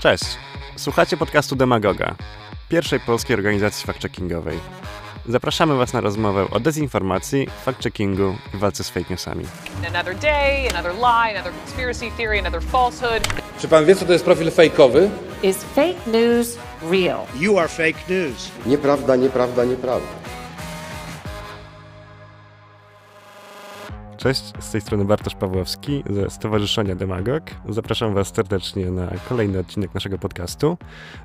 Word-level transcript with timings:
Cześć! 0.00 0.24
Słuchacie 0.76 1.16
podcastu 1.16 1.56
Demagoga, 1.56 2.14
pierwszej 2.68 3.00
polskiej 3.00 3.36
organizacji 3.36 3.86
fact-checkingowej. 3.86 4.58
Zapraszamy 5.28 5.76
Was 5.76 5.92
na 5.92 6.00
rozmowę 6.00 6.46
o 6.50 6.60
dezinformacji, 6.60 7.48
fact-checkingu 7.66 8.34
i 8.54 8.56
walce 8.56 8.84
z 8.84 8.88
fake 8.90 9.06
newsami. 9.10 9.44
Another 9.88 10.16
day, 10.16 10.68
another 10.70 10.94
lie, 10.94 11.38
another 11.38 11.52
conspiracy 11.64 12.10
theory, 12.16 12.38
another 12.38 12.62
falsehood. 12.62 13.28
Czy 13.58 13.68
pan 13.68 13.84
wie, 13.84 13.96
co 13.96 14.04
to 14.06 14.12
jest 14.12 14.24
profil 14.24 14.50
fejkowy? 14.50 15.10
Is 15.42 15.64
fake 15.64 16.06
news 16.06 16.58
real? 16.90 17.20
You 17.38 17.58
are 17.58 17.68
fake 17.68 17.98
news. 18.08 18.50
Nieprawda, 18.66 19.16
nieprawda, 19.16 19.64
nieprawda. 19.64 20.19
Cześć, 24.22 24.52
z 24.58 24.70
tej 24.70 24.80
strony 24.80 25.04
Bartosz 25.04 25.34
Pawłowski 25.34 26.02
ze 26.10 26.30
Stowarzyszenia 26.30 26.94
Demagog. 26.94 27.42
Zapraszam 27.68 28.14
Was 28.14 28.32
serdecznie 28.34 28.90
na 28.90 29.08
kolejny 29.28 29.58
odcinek 29.58 29.94
naszego 29.94 30.18
podcastu. 30.18 30.78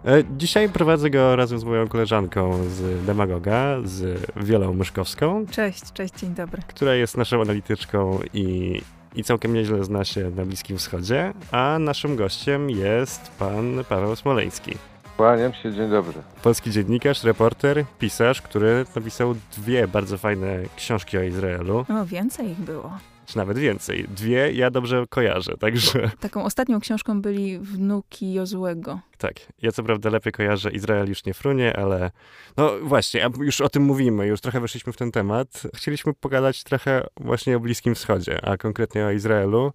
E, 0.05 0.23
Dzisiaj 0.37 0.69
prowadzę 0.69 1.09
go 1.09 1.35
razem 1.35 1.59
z 1.59 1.63
moją 1.63 1.87
koleżanką 1.87 2.63
z 2.69 3.05
Demagoga, 3.05 3.77
z 3.83 4.27
Wiolą 4.35 4.73
Myszkowską, 4.73 5.45
Cześć, 5.51 5.91
cześć, 5.93 6.13
dzień 6.19 6.33
dobry. 6.35 6.61
która 6.67 6.93
jest 6.95 7.17
naszą 7.17 7.41
analityczką 7.41 8.19
i, 8.33 8.81
i 9.15 9.23
całkiem 9.23 9.53
nieźle 9.53 9.83
zna 9.83 10.05
się 10.05 10.29
na 10.35 10.45
Bliskim 10.45 10.77
Wschodzie, 10.77 11.33
a 11.51 11.77
naszym 11.79 12.15
gościem 12.15 12.69
jest 12.69 13.31
pan 13.39 13.83
Paweł 13.89 14.15
Smoleński. 14.15 14.71
Kłaniam 15.17 15.53
się, 15.53 15.73
dzień 15.73 15.89
dobry. 15.89 16.13
Polski 16.43 16.71
dziennikarz, 16.71 17.23
reporter, 17.23 17.85
pisarz, 17.99 18.41
który 18.41 18.85
napisał 18.95 19.35
dwie 19.57 19.87
bardzo 19.87 20.17
fajne 20.17 20.59
książki 20.77 21.17
o 21.17 21.23
Izraelu, 21.23 21.85
O, 22.01 22.05
więcej 22.05 22.49
ich 22.49 22.59
było. 22.59 22.97
czy 23.25 23.37
nawet 23.37 23.57
więcej. 23.57 24.05
Dwie 24.15 24.51
ja 24.51 24.71
dobrze 24.71 25.05
kojarzę, 25.09 25.57
także 25.57 26.11
Taką 26.19 26.43
ostatnią 26.45 26.79
książką 26.79 27.21
byli 27.21 27.59
wnuki 27.59 28.33
Jozłego. 28.33 28.99
tak. 29.17 29.33
Ja 29.61 29.71
co 29.71 29.83
prawda 29.83 30.09
lepiej 30.09 30.33
kojarzę 30.33 30.71
Izrael 30.71 31.09
już 31.09 31.25
nie 31.25 31.33
frunie, 31.33 31.77
ale 31.77 32.11
no 32.57 32.71
właśnie, 32.83 33.25
a 33.25 33.29
już 33.39 33.61
o 33.61 33.69
tym 33.69 33.83
mówimy, 33.83 34.27
już 34.27 34.41
trochę 34.41 34.59
weszliśmy 34.59 34.93
w 34.93 34.97
ten 34.97 35.11
temat. 35.11 35.63
Chcieliśmy 35.75 36.13
pogadać 36.13 36.63
trochę 36.63 37.07
właśnie 37.19 37.57
o 37.57 37.59
Bliskim 37.59 37.95
Wschodzie, 37.95 38.45
a 38.45 38.57
konkretnie 38.57 39.05
o 39.05 39.11
Izraelu 39.11 39.73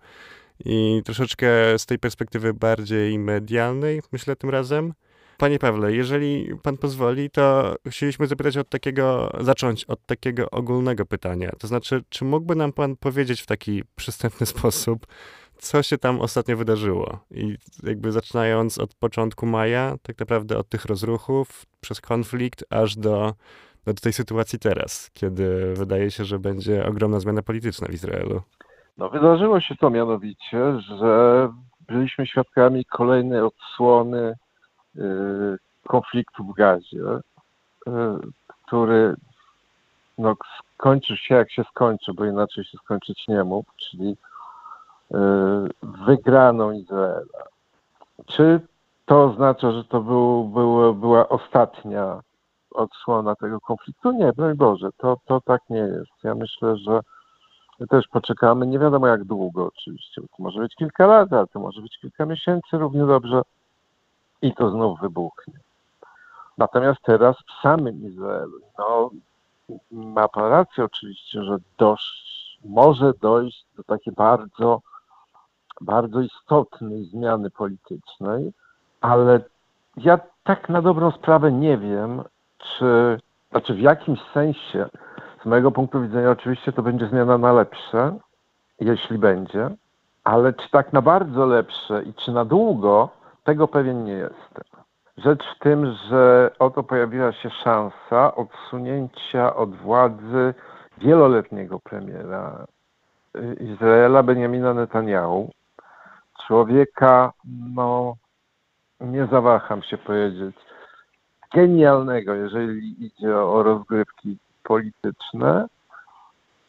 i 0.64 1.02
troszeczkę 1.04 1.48
z 1.78 1.86
tej 1.86 1.98
perspektywy 1.98 2.54
bardziej 2.54 3.18
medialnej, 3.18 4.02
myślę 4.12 4.36
tym 4.36 4.50
razem. 4.50 4.92
Panie 5.40 5.58
Pawle, 5.58 5.92
jeżeli 5.92 6.50
pan 6.62 6.76
pozwoli, 6.76 7.30
to 7.30 7.74
chcieliśmy 7.86 8.26
zapytać 8.26 8.56
od 8.56 8.68
takiego, 8.68 9.30
zacząć 9.40 9.84
od 9.84 10.06
takiego 10.06 10.50
ogólnego 10.50 11.06
pytania. 11.06 11.50
To 11.58 11.66
znaczy, 11.66 12.02
czy 12.08 12.24
mógłby 12.24 12.56
nam 12.56 12.72
pan 12.72 12.96
powiedzieć 12.96 13.40
w 13.40 13.46
taki 13.46 13.82
przystępny 13.96 14.46
sposób, 14.54 15.06
co 15.54 15.82
się 15.82 15.98
tam 15.98 16.20
ostatnio 16.20 16.56
wydarzyło? 16.56 17.18
I 17.30 17.56
jakby 17.82 18.12
zaczynając 18.12 18.78
od 18.78 18.94
początku 18.94 19.46
maja, 19.46 19.96
tak 20.02 20.18
naprawdę 20.20 20.58
od 20.58 20.68
tych 20.68 20.84
rozruchów, 20.84 21.66
przez 21.80 22.00
konflikt, 22.00 22.64
aż 22.70 22.96
do, 22.96 23.34
do 23.86 23.94
tej 23.94 24.12
sytuacji 24.12 24.58
teraz, 24.58 25.10
kiedy 25.12 25.74
wydaje 25.74 26.10
się, 26.10 26.24
że 26.24 26.38
będzie 26.38 26.86
ogromna 26.86 27.20
zmiana 27.20 27.42
polityczna 27.42 27.88
w 27.88 27.94
Izraelu. 27.94 28.42
No 28.98 29.10
wydarzyło 29.10 29.60
się 29.60 29.74
to 29.76 29.90
mianowicie, 29.90 30.80
że 30.80 31.48
byliśmy 31.88 32.26
świadkami 32.26 32.84
kolejnej 32.84 33.40
odsłony 33.40 34.34
konfliktu 35.86 36.44
w 36.44 36.54
Gazie, 36.54 36.98
y, 36.98 37.90
który 38.66 39.14
no, 40.18 40.34
skończy 40.74 41.16
się 41.16 41.34
jak 41.34 41.52
się 41.52 41.64
skończy, 41.64 42.14
bo 42.14 42.24
inaczej 42.24 42.64
się 42.64 42.78
skończyć 42.78 43.28
nie 43.28 43.44
mógł, 43.44 43.70
czyli 43.76 44.10
y, 44.10 45.16
wygraną 45.82 46.72
Izraela. 46.72 47.44
Czy 48.26 48.60
to 49.06 49.24
oznacza, 49.24 49.72
że 49.72 49.84
to 49.84 50.00
był, 50.00 50.44
było, 50.44 50.94
była 50.94 51.28
ostatnia 51.28 52.20
odsłona 52.70 53.36
tego 53.36 53.60
konfliktu? 53.60 54.12
Nie, 54.12 54.32
broń 54.32 54.54
Boże, 54.54 54.88
to, 54.96 55.16
to 55.26 55.40
tak 55.40 55.62
nie 55.70 55.78
jest. 55.78 56.24
Ja 56.24 56.34
myślę, 56.34 56.76
że 56.76 57.00
też 57.88 58.08
poczekamy, 58.08 58.66
nie 58.66 58.78
wiadomo 58.78 59.06
jak 59.06 59.24
długo 59.24 59.66
oczywiście, 59.66 60.20
to 60.20 60.28
może 60.38 60.60
być 60.60 60.74
kilka 60.74 61.06
lat, 61.06 61.32
ale 61.32 61.46
to 61.46 61.60
może 61.60 61.80
być 61.80 61.98
kilka 62.00 62.26
miesięcy 62.26 62.68
równie 62.72 63.06
dobrze 63.06 63.42
i 64.42 64.54
to 64.54 64.70
znów 64.70 65.00
wybuchnie. 65.00 65.54
Natomiast 66.58 67.02
teraz 67.02 67.36
w 67.36 67.62
samym 67.62 68.06
Izraelu, 68.06 68.60
no 68.78 69.10
ma 69.90 70.28
pan 70.28 70.50
rację 70.50 70.84
oczywiście, 70.84 71.42
że 71.42 71.56
dość, 71.78 72.58
może 72.64 73.12
dojść 73.20 73.64
do 73.76 73.82
takiej 73.82 74.14
bardzo, 74.14 74.80
bardzo 75.80 76.20
istotnej 76.20 77.04
zmiany 77.04 77.50
politycznej, 77.50 78.52
ale 79.00 79.40
ja 79.96 80.18
tak 80.44 80.68
na 80.68 80.82
dobrą 80.82 81.10
sprawę 81.10 81.52
nie 81.52 81.78
wiem, 81.78 82.22
czy, 82.58 83.20
znaczy 83.50 83.74
w 83.74 83.80
jakimś 83.80 84.20
sensie 84.34 84.88
z 85.42 85.46
mojego 85.46 85.70
punktu 85.70 86.02
widzenia 86.02 86.30
oczywiście 86.30 86.72
to 86.72 86.82
będzie 86.82 87.08
zmiana 87.08 87.38
na 87.38 87.52
lepsze, 87.52 88.18
jeśli 88.80 89.18
będzie, 89.18 89.70
ale 90.24 90.52
czy 90.52 90.70
tak 90.70 90.92
na 90.92 91.02
bardzo 91.02 91.46
lepsze 91.46 92.02
i 92.02 92.14
czy 92.14 92.32
na 92.32 92.44
długo, 92.44 93.08
tego 93.50 93.68
pewien 93.68 94.04
nie 94.04 94.12
jestem. 94.12 94.64
Rzecz 95.16 95.42
w 95.56 95.58
tym, 95.58 95.94
że 96.08 96.50
oto 96.58 96.82
pojawiła 96.82 97.32
się 97.32 97.50
szansa 97.50 98.34
odsunięcia 98.34 99.56
od 99.56 99.76
władzy 99.76 100.54
wieloletniego 100.98 101.80
premiera 101.80 102.66
y, 103.36 103.54
Izraela 103.60 104.22
Benjamina 104.22 104.74
Netanyahu, 104.74 105.50
człowieka, 106.46 107.32
no 107.74 108.14
nie 109.00 109.26
zawaham 109.26 109.82
się 109.82 109.98
powiedzieć, 109.98 110.56
genialnego, 111.54 112.34
jeżeli 112.34 113.06
idzie 113.06 113.36
o 113.36 113.62
rozgrywki 113.62 114.38
polityczne, 114.62 115.66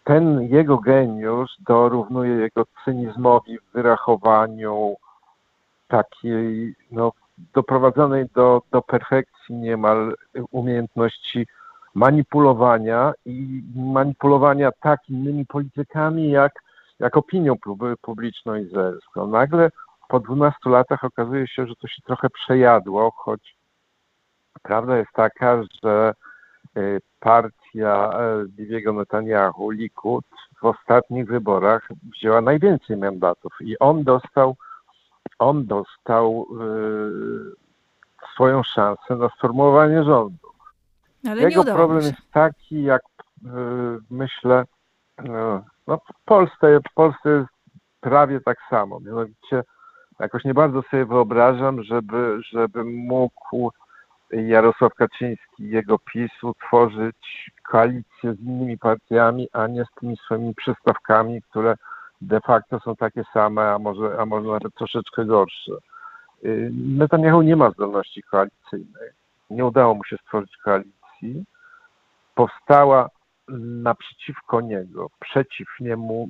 ten 0.04 0.42
jego 0.42 0.78
geniusz 0.78 1.52
dorównuje 1.68 2.34
jego 2.34 2.66
cynizmowi 2.86 3.60
w 3.60 3.74
wyrachowaniu 3.74 4.96
takiej, 5.92 6.76
no, 6.92 7.12
doprowadzonej 7.54 8.26
do, 8.36 8.62
do 8.72 8.82
perfekcji 8.82 9.56
niemal 9.56 10.16
umiejętności 10.52 11.48
manipulowania 11.96 13.14
i 13.26 13.64
manipulowania 13.76 14.72
tak 14.82 15.00
innymi 15.10 15.46
politykami, 15.46 16.32
jak, 16.32 16.54
jak 17.00 17.18
opinią 17.18 17.56
pub- 17.58 17.98
publiczną 18.02 18.56
izraelską. 18.56 19.28
Nagle 19.28 19.70
po 20.10 20.20
12 20.20 20.70
latach 20.70 21.04
okazuje 21.04 21.48
się, 21.48 21.68
że 21.68 21.76
to 21.76 21.88
się 21.88 22.02
trochę 22.02 22.30
przejadło, 22.30 23.12
choć 23.12 23.56
prawda 24.64 24.98
jest 24.98 25.12
taka, 25.14 25.64
że 25.84 26.14
y, 26.78 27.00
partia 27.20 28.12
e, 28.14 28.46
Bibiego 28.48 28.94
Netanyahu, 28.94 29.70
Likud, 29.70 30.26
w 30.62 30.66
ostatnich 30.66 31.28
wyborach 31.28 31.90
wzięła 32.04 32.42
najwięcej 32.42 32.98
mandatów 32.98 33.54
i 33.62 33.80
on 33.80 34.04
dostał, 34.04 34.56
on 35.42 35.66
dostał 35.66 36.48
e, 36.52 36.66
swoją 38.34 38.64
szansę 38.64 39.16
na 39.16 39.30
sformułowanie 39.30 40.04
rządu. 40.04 40.48
Ale 41.30 41.42
Jego 41.42 41.64
problem 41.64 42.02
się. 42.02 42.08
jest 42.08 42.32
taki, 42.32 42.84
jak 42.84 43.02
e, 43.46 43.50
myślę, 44.10 44.64
no, 45.24 45.64
no 45.88 45.98
w 45.98 46.26
Polsce, 46.26 46.80
w 46.92 46.94
Polsce 46.94 47.30
jest 47.30 47.50
prawie 48.02 48.42
tak 48.42 48.58
samo. 48.70 49.00
Mianowicie 49.00 49.64
jakoś 50.20 50.46
nie 50.46 50.54
bardzo 50.54 50.82
sobie 50.82 51.06
wyobrażam, 51.06 51.84
żeby, 51.84 52.42
żeby 52.52 52.84
mógł 52.84 53.72
Jarosław 54.32 54.94
Kaczyński 54.94 55.64
i 55.64 55.70
jego 55.70 56.00
PiS 56.00 56.44
utworzyć 56.44 57.52
koalicję 57.64 58.34
z 58.34 58.40
innymi 58.40 58.78
partiami, 58.78 59.48
a 59.54 59.68
nie 59.68 59.86
z 59.86 60.00
tymi 60.00 60.18
swoimi 60.18 60.56
przystawkami, 60.56 61.42
które 61.42 61.76
de 62.22 62.40
facto 62.40 62.80
są 62.80 62.96
takie 62.96 63.24
same, 63.34 63.72
a 63.72 63.80
może, 63.80 64.18
a 64.20 64.26
może 64.26 64.48
nawet 64.48 64.76
troszeczkę 64.76 65.26
gorsze. 65.26 65.72
Y, 66.46 66.72
Netanyahu 66.74 67.42
nie 67.42 67.56
ma 67.56 67.72
zdolności 67.72 68.24
koalicyjnej. 68.24 69.10
Nie 69.50 69.66
udało 69.66 69.94
mu 69.94 70.04
się 70.04 70.18
stworzyć 70.18 70.58
koalicji. 70.58 71.44
Powstała 72.36 73.10
naprzeciwko 73.58 74.62
niego, 74.62 75.10
przeciw 75.20 75.68
niemu 75.80 76.30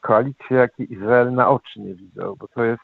koalicja, 0.00 0.56
jakiej 0.56 0.92
Izrael 0.92 1.32
na 1.32 1.48
oczy 1.48 1.80
nie 1.80 1.94
widział, 1.94 2.36
bo 2.36 2.48
to 2.48 2.64
jest 2.64 2.82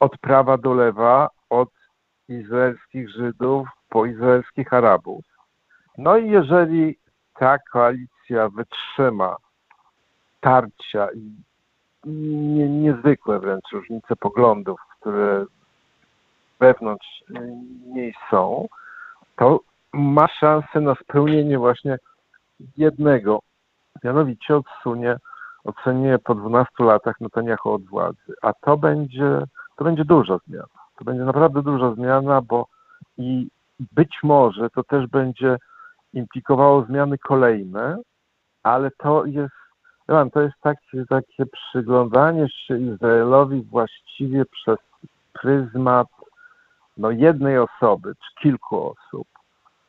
od 0.00 0.18
prawa 0.18 0.58
do 0.58 0.74
lewa, 0.74 1.28
od 1.50 1.70
izraelskich 2.28 3.10
Żydów 3.10 3.68
po 3.88 4.06
izraelskich 4.06 4.72
Arabów. 4.72 5.24
No 5.98 6.16
i 6.16 6.30
jeżeli 6.30 6.98
ta 7.34 7.58
koalicja 7.58 8.48
wytrzyma 8.48 9.36
tarcia 10.40 11.08
i 11.14 11.47
nie, 12.08 12.68
niezwykłe 12.68 13.40
wręcz 13.40 13.72
różnice 13.72 14.16
poglądów, 14.16 14.80
które 15.00 15.44
wewnątrz 16.60 17.24
niej 17.86 18.14
są, 18.30 18.66
to 19.36 19.60
ma 19.92 20.28
szansę 20.28 20.80
na 20.80 20.94
spełnienie 20.94 21.58
właśnie 21.58 21.98
jednego, 22.76 23.38
mianowicie 24.04 24.56
odsunie, 24.56 25.16
odsunie 25.64 26.18
po 26.18 26.34
12 26.34 26.84
latach 26.84 27.20
Netanyahu 27.20 27.72
od 27.72 27.84
władzy, 27.84 28.34
a 28.42 28.52
to 28.52 28.76
będzie, 28.76 29.42
to 29.76 29.84
będzie 29.84 30.04
duża 30.04 30.38
zmiana. 30.46 30.66
To 30.98 31.04
będzie 31.04 31.24
naprawdę 31.24 31.62
duża 31.62 31.94
zmiana, 31.94 32.42
bo 32.42 32.66
i 33.18 33.48
być 33.92 34.18
może 34.22 34.70
to 34.70 34.84
też 34.84 35.06
będzie 35.06 35.56
implikowało 36.12 36.84
zmiany 36.84 37.18
kolejne, 37.18 37.98
ale 38.62 38.90
to 38.90 39.24
jest, 39.24 39.54
wiem, 40.08 40.30
to 40.30 40.40
jest 40.40 40.60
takie, 40.60 41.06
takie 41.08 41.46
przyglądanie 41.46 42.48
się 42.48 42.78
Izraelowi 42.78 43.62
właściwie 43.62 44.44
przez 44.44 44.78
pryzmat 45.32 46.08
no, 46.96 47.10
jednej 47.10 47.58
osoby, 47.58 48.14
czy 48.14 48.42
kilku 48.42 48.90
osób, 48.90 49.28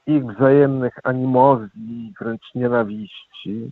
ich 0.07 0.25
wzajemnych 0.25 0.94
animozji, 1.04 2.13
wręcz 2.19 2.56
nienawiści. 2.56 3.71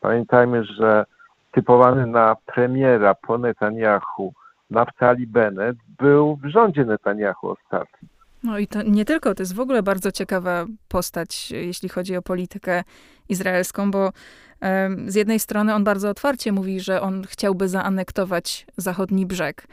Pamiętajmy, 0.00 0.64
że 0.64 1.04
typowany 1.52 2.06
na 2.06 2.36
premiera 2.46 3.14
po 3.14 3.38
Netanyahu 3.38 4.32
Naftali 4.70 5.26
Bennett 5.26 5.76
był 5.98 6.36
w 6.36 6.46
rządzie 6.46 6.84
Netanyahu 6.84 7.50
ostatnio. 7.50 8.13
No 8.44 8.58
i 8.58 8.66
to 8.66 8.82
nie 8.82 9.04
tylko, 9.04 9.34
to 9.34 9.42
jest 9.42 9.54
w 9.54 9.60
ogóle 9.60 9.82
bardzo 9.82 10.12
ciekawa 10.12 10.66
postać, 10.88 11.50
jeśli 11.50 11.88
chodzi 11.88 12.16
o 12.16 12.22
politykę 12.22 12.84
izraelską, 13.28 13.90
bo 13.90 14.12
em, 14.60 15.10
z 15.10 15.14
jednej 15.14 15.40
strony 15.40 15.74
on 15.74 15.84
bardzo 15.84 16.10
otwarcie 16.10 16.52
mówi, 16.52 16.80
że 16.80 17.00
on 17.00 17.24
chciałby 17.28 17.68
zaanektować 17.68 18.66
zachodni 18.76 19.26
brzeg. 19.26 19.66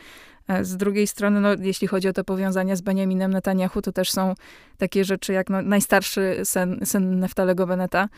E, 0.48 0.66
Z 0.66 0.78
drugiej 0.78 1.08
strony, 1.08 1.42
no, 1.42 1.50
jeśli 1.60 1.88
chodzi 1.88 2.08
o 2.08 2.14
te 2.14 2.24
powiązania 2.24 2.76
z 2.76 2.82
Benjaminem 2.82 3.32
Netanyahu, 3.32 3.82
to 3.82 3.92
też 3.92 4.12
są 4.12 4.34
takie 4.78 5.06
rzeczy 5.06 5.34
jak 5.34 5.50
no, 5.50 5.62
najstarszy 5.62 6.42
syn, 6.44 6.80
syn 6.84 7.20
Neftalego 7.20 7.68
Beneta, 7.68 8.10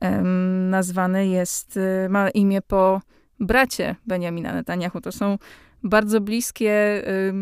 em, 0.00 0.70
nazwany 0.70 1.26
jest, 1.28 1.76
y, 1.76 2.08
ma 2.08 2.30
imię 2.30 2.62
po 2.62 3.00
bracie 3.40 3.96
Benjamina 4.06 4.52
Netanyahu. 4.52 5.00
To 5.00 5.12
są 5.12 5.38
bardzo 5.82 6.20
bliskie 6.20 7.02
y, 7.08 7.34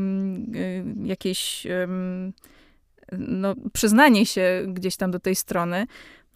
jakieś 1.05 1.67
no, 3.19 3.55
przyznanie 3.73 4.27
się 4.27 4.63
gdzieś 4.69 4.97
tam 4.97 5.11
do 5.11 5.21
tej 5.21 5.35
strony. 5.35 5.87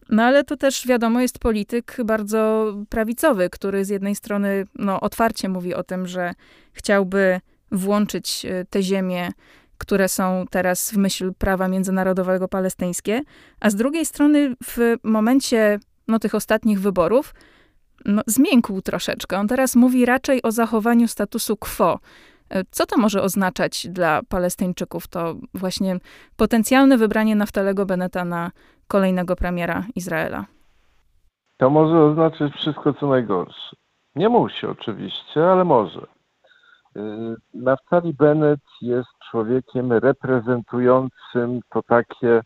No 0.08 0.22
ale 0.22 0.44
to 0.44 0.56
też 0.56 0.86
wiadomo, 0.86 1.20
jest 1.20 1.38
polityk 1.38 1.96
bardzo 2.04 2.74
prawicowy, 2.88 3.50
który 3.50 3.84
z 3.84 3.88
jednej 3.88 4.14
strony 4.14 4.66
no, 4.74 5.00
otwarcie 5.00 5.48
mówi 5.48 5.74
o 5.74 5.82
tym, 5.82 6.06
że 6.06 6.32
chciałby 6.72 7.40
włączyć 7.72 8.44
y, 8.44 8.66
te 8.70 8.82
ziemie, 8.82 9.32
które 9.78 10.08
są 10.08 10.44
teraz 10.50 10.90
w 10.90 10.96
myśl 10.96 11.32
prawa 11.38 11.68
międzynarodowego 11.68 12.48
palestyńskie, 12.48 13.22
a 13.60 13.70
z 13.70 13.74
drugiej 13.74 14.06
strony 14.06 14.54
w 14.64 14.96
momencie 15.02 15.78
no, 16.08 16.18
tych 16.18 16.34
ostatnich 16.34 16.80
wyborów 16.80 17.34
no, 18.04 18.22
zmiękł 18.26 18.80
troszeczkę. 18.82 19.38
On 19.38 19.48
teraz 19.48 19.76
mówi 19.76 20.06
raczej 20.06 20.42
o 20.42 20.50
zachowaniu 20.50 21.08
statusu 21.08 21.56
quo. 21.56 21.98
E, 22.50 22.64
Co 22.70 22.86
to 22.86 22.98
może 22.98 23.22
oznaczać 23.22 23.86
dla 23.88 24.20
Palestyńczyków? 24.28 25.08
To 25.08 25.34
właśnie 25.54 25.96
potencjalne 26.36 26.98
wybranie 26.98 27.36
Naftalego 27.36 27.86
Beneta 27.86 28.24
na 28.24 28.50
kolejnego 28.88 29.36
premiera 29.36 29.84
Izraela. 29.96 30.44
To 31.56 31.70
może 31.70 32.04
oznaczać 32.04 32.52
wszystko, 32.52 32.94
co 32.94 33.06
najgorsze. 33.06 33.76
Nie 34.16 34.28
musi 34.28 34.66
oczywiście, 34.66 35.50
ale 35.50 35.64
może. 35.64 36.06
Yy, 36.94 37.36
Naftali 37.54 38.14
Bennett 38.14 38.60
jest 38.82 39.08
człowiekiem 39.30 39.92
reprezentującym 39.92 41.60
to 41.70 41.82
takie 41.82 42.40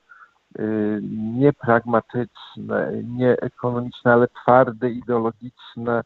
niepragmatyczne, 1.39 2.93
nieekonomiczne, 3.05 4.13
ale 4.13 4.29
twarde, 4.29 4.91
ideologiczne 4.91 6.03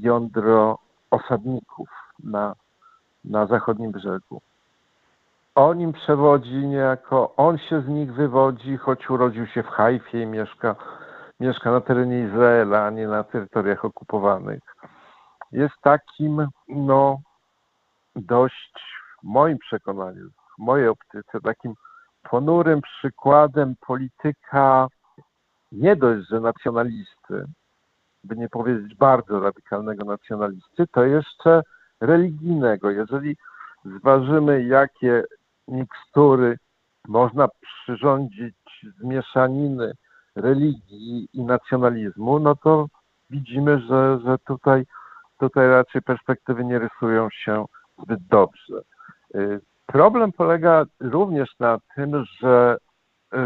jądro 0.00 0.78
osadników 1.10 1.88
na, 2.24 2.54
na 3.24 3.46
zachodnim 3.46 3.92
brzegu. 3.92 4.40
On 5.54 5.80
im 5.80 5.92
przewodzi 5.92 6.54
niejako, 6.54 7.36
on 7.36 7.58
się 7.58 7.80
z 7.80 7.88
nich 7.88 8.14
wywodzi, 8.14 8.76
choć 8.76 9.10
urodził 9.10 9.46
się 9.46 9.62
w 9.62 9.66
Hajfie 9.66 10.22
i 10.22 10.26
mieszka, 10.26 10.76
mieszka 11.40 11.70
na 11.70 11.80
terenie 11.80 12.20
Izraela, 12.20 12.84
a 12.86 12.90
nie 12.90 13.08
na 13.08 13.24
terytoriach 13.24 13.84
okupowanych. 13.84 14.62
Jest 15.52 15.74
takim, 15.82 16.48
no, 16.68 17.18
dość 18.16 18.72
w 19.20 19.24
moim 19.24 19.58
przekonaniu, 19.58 20.30
w 20.30 20.58
mojej 20.58 20.88
optyce, 20.88 21.40
takim 21.40 21.74
ponurym 22.30 22.80
przykładem 22.80 23.74
polityka 23.86 24.86
nie 25.72 25.96
dość, 25.96 26.28
że 26.28 26.40
nacjonalisty, 26.40 27.44
by 28.24 28.36
nie 28.36 28.48
powiedzieć 28.48 28.94
bardzo 28.94 29.40
radykalnego 29.40 30.04
nacjonalisty, 30.04 30.86
to 30.92 31.04
jeszcze 31.04 31.62
religijnego. 32.00 32.90
Jeżeli 32.90 33.36
zważymy, 33.84 34.64
jakie 34.64 35.24
mikstury 35.68 36.58
można 37.08 37.48
przyrządzić 37.60 38.56
z 38.98 39.04
mieszaniny 39.04 39.92
religii 40.36 41.28
i 41.32 41.42
nacjonalizmu, 41.42 42.38
no 42.38 42.56
to 42.56 42.86
widzimy, 43.30 43.80
że, 43.80 44.18
że 44.24 44.38
tutaj, 44.38 44.86
tutaj 45.38 45.68
raczej 45.68 46.02
perspektywy 46.02 46.64
nie 46.64 46.78
rysują 46.78 47.28
się 47.30 47.64
zbyt 48.02 48.26
dobrze. 48.26 48.82
Problem 49.86 50.32
polega 50.32 50.84
również 51.00 51.58
na 51.58 51.78
tym, 51.94 52.24
że 52.40 52.76
y, 53.34 53.38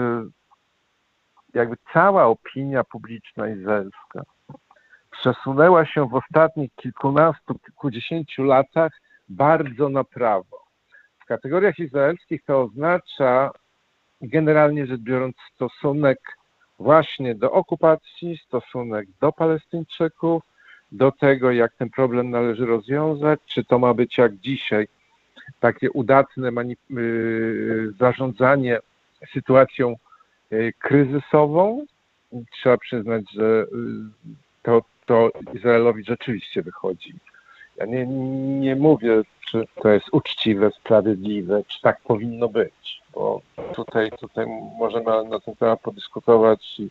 jakby 1.55 1.77
cała 1.93 2.25
opinia 2.25 2.85
publiczna 2.85 3.49
izraelska 3.49 4.23
przesunęła 5.11 5.87
się 5.87 6.09
w 6.09 6.15
ostatnich 6.15 6.75
kilkunastu, 6.75 7.55
kilkudziesięciu 7.59 8.45
latach 8.45 8.93
bardzo 9.29 9.89
na 9.89 10.05
prawo. 10.05 10.65
W 11.19 11.25
kategoriach 11.25 11.79
izraelskich 11.79 12.45
to 12.45 12.63
oznacza 12.63 13.51
generalnie 14.21 14.87
rzecz 14.87 15.01
biorąc 15.01 15.37
stosunek 15.55 16.19
właśnie 16.79 17.35
do 17.35 17.53
okupacji, 17.53 18.39
stosunek 18.47 19.09
do 19.21 19.33
Palestyńczyków, 19.33 20.43
do 20.93 21.13
tego, 21.13 21.51
jak 21.53 21.75
ten 21.75 21.91
problem 21.91 22.31
należy 22.31 22.67
rozwiązać, 22.67 23.41
czy 23.47 23.65
to 23.65 23.79
ma 23.79 23.95
być 23.95 24.19
jak 24.19 24.37
dzisiaj 24.37 24.89
takie 25.61 25.91
udatne 25.91 26.51
yy, 26.89 27.93
zarządzanie 27.99 28.79
sytuacją 29.33 29.97
yy, 30.51 30.73
kryzysową. 30.79 31.87
Trzeba 32.53 32.79
przyznać, 32.79 33.25
że 33.35 33.67
yy, 33.73 34.35
to, 34.63 34.83
to 35.07 35.31
Izraelowi 35.55 36.05
rzeczywiście 36.05 36.63
wychodzi. 36.63 37.15
Ja 37.77 37.87
nie, 37.87 38.07
nie 38.61 38.77
mówię, 38.77 39.23
czy 39.51 39.65
to 39.83 39.89
jest 39.89 40.07
uczciwe, 40.13 40.71
sprawiedliwe, 40.71 41.63
czy 41.67 41.81
tak 41.81 42.01
powinno 42.01 42.49
być, 42.49 43.03
bo 43.15 43.41
tutaj, 43.75 44.11
tutaj 44.21 44.47
możemy 44.79 45.05
na 45.05 45.41
ten 45.41 45.57
temat 45.57 45.81
podyskutować 45.81 46.81
i 46.81 46.91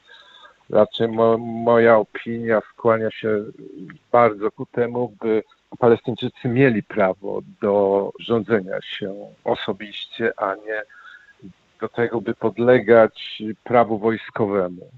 raczej 0.70 1.08
mo, 1.08 1.38
moja 1.38 1.98
opinia 1.98 2.62
skłania 2.74 3.12
się 3.12 3.44
bardzo 4.12 4.52
ku 4.52 4.66
temu, 4.66 5.14
by 5.22 5.44
Palestyńczycy 5.79 6.48
mieli 6.48 6.84
prawo 6.84 7.41
do 7.62 8.12
rządzenia 8.20 8.82
się 8.82 9.13
osobiście, 9.44 10.34
a 10.38 10.55
nie 10.55 10.82
do 11.82 11.89
tego, 11.89 12.22
by 12.22 12.34
podlegać 12.34 13.44
prawu 13.63 13.98
wojskowemu. 13.98 14.89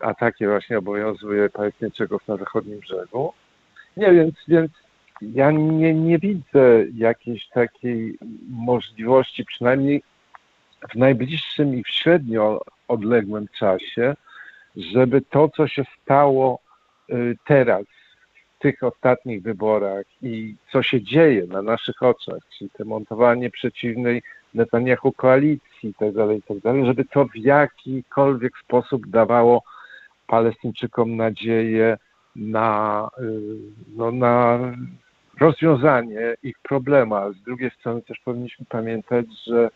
A 0.00 0.14
takie 0.14 0.48
właśnie 0.48 0.78
obowiązuje 0.78 1.50
Palestyńczyków 1.50 2.28
na 2.28 2.36
zachodnim 2.36 2.80
brzegu. 2.80 3.32
Nie, 3.96 4.12
więc, 4.12 4.34
więc 4.48 4.72
ja 5.22 5.50
nie, 5.50 5.94
nie 5.94 6.18
widzę 6.18 6.84
jakiejś 6.94 7.48
takiej 7.48 8.18
możliwości, 8.48 9.44
przynajmniej 9.44 10.02
w 10.92 10.94
najbliższym 10.94 11.74
i 11.74 11.84
w 11.84 11.88
średnio 11.88 12.60
odległym 12.88 13.48
czasie, 13.58 14.16
żeby 14.76 15.20
to, 15.20 15.48
co 15.48 15.68
się 15.68 15.84
stało 16.02 16.58
y, 17.10 17.36
teraz, 17.46 17.84
tych 18.58 18.82
ostatnich 18.82 19.42
wyborach 19.42 20.04
i 20.22 20.54
co 20.72 20.82
się 20.82 21.02
dzieje 21.02 21.46
na 21.46 21.62
naszych 21.62 22.02
oczach, 22.02 22.38
czyli 22.58 22.70
te 22.70 22.84
montowanie 22.84 23.50
przeciwnej 23.50 24.22
Netanyahu 24.54 25.12
koalicji 25.12 25.88
itd., 25.88 26.34
itd., 26.34 26.86
żeby 26.86 27.04
to 27.04 27.24
w 27.24 27.36
jakikolwiek 27.36 28.58
sposób 28.58 29.06
dawało 29.06 29.62
Palestyńczykom 30.26 31.16
nadzieję 31.16 31.96
na, 32.36 33.10
y, 33.18 33.40
no, 33.96 34.12
na 34.12 34.58
rozwiązanie 35.40 36.36
ich 36.42 36.58
problemu. 36.58 37.14
A 37.14 37.32
z 37.32 37.42
drugiej 37.42 37.70
strony 37.70 38.02
też 38.02 38.18
powinniśmy 38.18 38.66
pamiętać, 38.68 39.26
że 39.46 39.70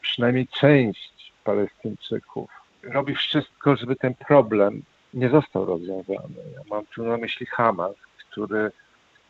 przynajmniej 0.00 0.46
część 0.46 1.32
Palestyńczyków 1.44 2.50
robi 2.82 3.14
wszystko, 3.14 3.76
żeby 3.76 3.96
ten 3.96 4.14
problem 4.14 4.82
nie 5.14 5.28
został 5.28 5.64
rozwiązany. 5.64 6.34
Ja 6.54 6.60
mam 6.70 6.86
tu 6.86 7.04
na 7.04 7.16
myśli 7.16 7.46
Hamas, 7.46 7.96
który, 8.38 8.70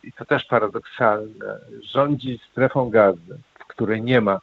i 0.05 0.13
to 0.13 0.25
też 0.25 0.45
paradoksalne, 0.45 1.59
rządzi 1.83 2.41
strefą 2.51 2.91
gazy, 2.91 3.39
w 3.59 3.67
której 3.67 4.03
nie 4.03 4.21
ma 4.21 4.41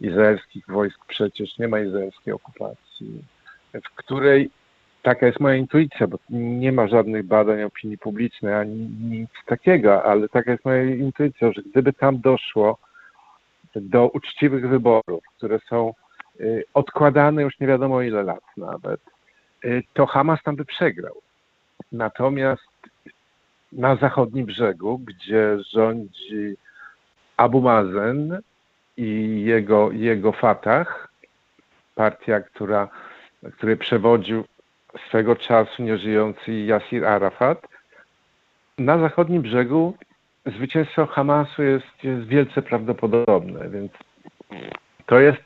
izraelskich 0.00 0.64
wojsk 0.68 1.04
przecież, 1.06 1.58
nie 1.58 1.68
ma 1.68 1.80
izraelskiej 1.80 2.34
okupacji, 2.34 3.24
w 3.74 3.94
której 3.96 4.50
taka 5.02 5.26
jest 5.26 5.40
moja 5.40 5.54
intuicja, 5.54 6.06
bo 6.06 6.18
nie 6.30 6.72
ma 6.72 6.88
żadnych 6.88 7.26
badań 7.26 7.62
opinii 7.62 7.98
publicznej 7.98 8.54
ani 8.54 8.74
nic 9.00 9.30
takiego, 9.46 10.04
ale 10.04 10.28
taka 10.28 10.52
jest 10.52 10.64
moja 10.64 10.84
intuicja, 10.84 11.52
że 11.52 11.62
gdyby 11.62 11.92
tam 11.92 12.20
doszło 12.20 12.78
do 13.74 14.08
uczciwych 14.08 14.68
wyborów, 14.68 15.24
które 15.36 15.58
są 15.68 15.92
y, 16.40 16.64
odkładane 16.74 17.42
już 17.42 17.60
nie 17.60 17.66
wiadomo 17.66 18.02
ile 18.02 18.22
lat 18.22 18.44
nawet, 18.56 19.00
y, 19.64 19.82
to 19.94 20.06
Hamas 20.06 20.42
tam 20.42 20.56
by 20.56 20.64
przegrał. 20.64 21.14
Natomiast 21.92 22.73
na 23.74 23.96
zachodnim 23.96 24.46
brzegu, 24.46 24.98
gdzie 24.98 25.58
rządzi 25.72 26.56
Abu 27.36 27.60
Mazen 27.60 28.40
i 28.96 29.42
jego, 29.44 29.92
jego 29.92 30.32
Fatah, 30.32 31.08
partia, 31.94 32.40
która, 32.40 32.88
której 33.56 33.76
przewodził 33.76 34.44
swego 35.08 35.36
czasu 35.36 35.82
nieżyjący 35.82 36.52
Yasir 36.52 37.06
Arafat, 37.06 37.66
na 38.78 38.98
zachodnim 38.98 39.42
brzegu 39.42 39.94
zwycięstwo 40.46 41.06
Hamasu 41.06 41.62
jest, 41.62 42.04
jest 42.04 42.26
wielce 42.26 42.62
prawdopodobne, 42.62 43.70
więc 43.70 43.92
to 45.06 45.20
jest, 45.20 45.42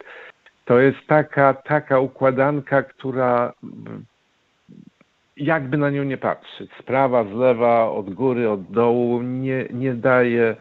to 0.65 0.81
jest 0.81 0.99
taka, 1.07 1.55
taka 1.55 2.01
układanka, 2.01 2.83
która 2.83 3.53
jakby 5.39 5.77
na 5.77 5.91
nią 5.91 6.05
nie 6.05 6.17
patrzeć, 6.17 6.71
z 6.81 6.83
prawa, 6.83 7.25
z 7.25 7.33
lewa, 7.33 7.91
od 7.91 8.15
góry, 8.15 8.51
od 8.51 8.71
dołu, 8.71 9.23
nie, 9.23 9.69
nie 9.71 9.95
daje 9.95 10.57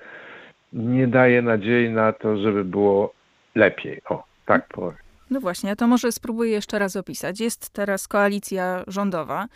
nie 0.73 1.07
daje 1.07 1.41
nadziei 1.41 1.89
na 1.89 2.13
to, 2.13 2.37
żeby 2.37 2.65
było 2.65 3.13
lepiej. 3.55 4.01
O, 4.09 4.23
tak 4.45 4.67
powiem. 4.67 4.97
No 5.29 5.39
właśnie, 5.39 5.75
to 5.75 5.87
może 5.87 6.11
spróbuję 6.11 6.51
jeszcze 6.51 6.79
raz 6.79 6.95
opisać. 6.95 7.39
Jest 7.39 7.69
teraz 7.69 8.07
koalicja 8.07 8.83
rządowa, 8.87 9.47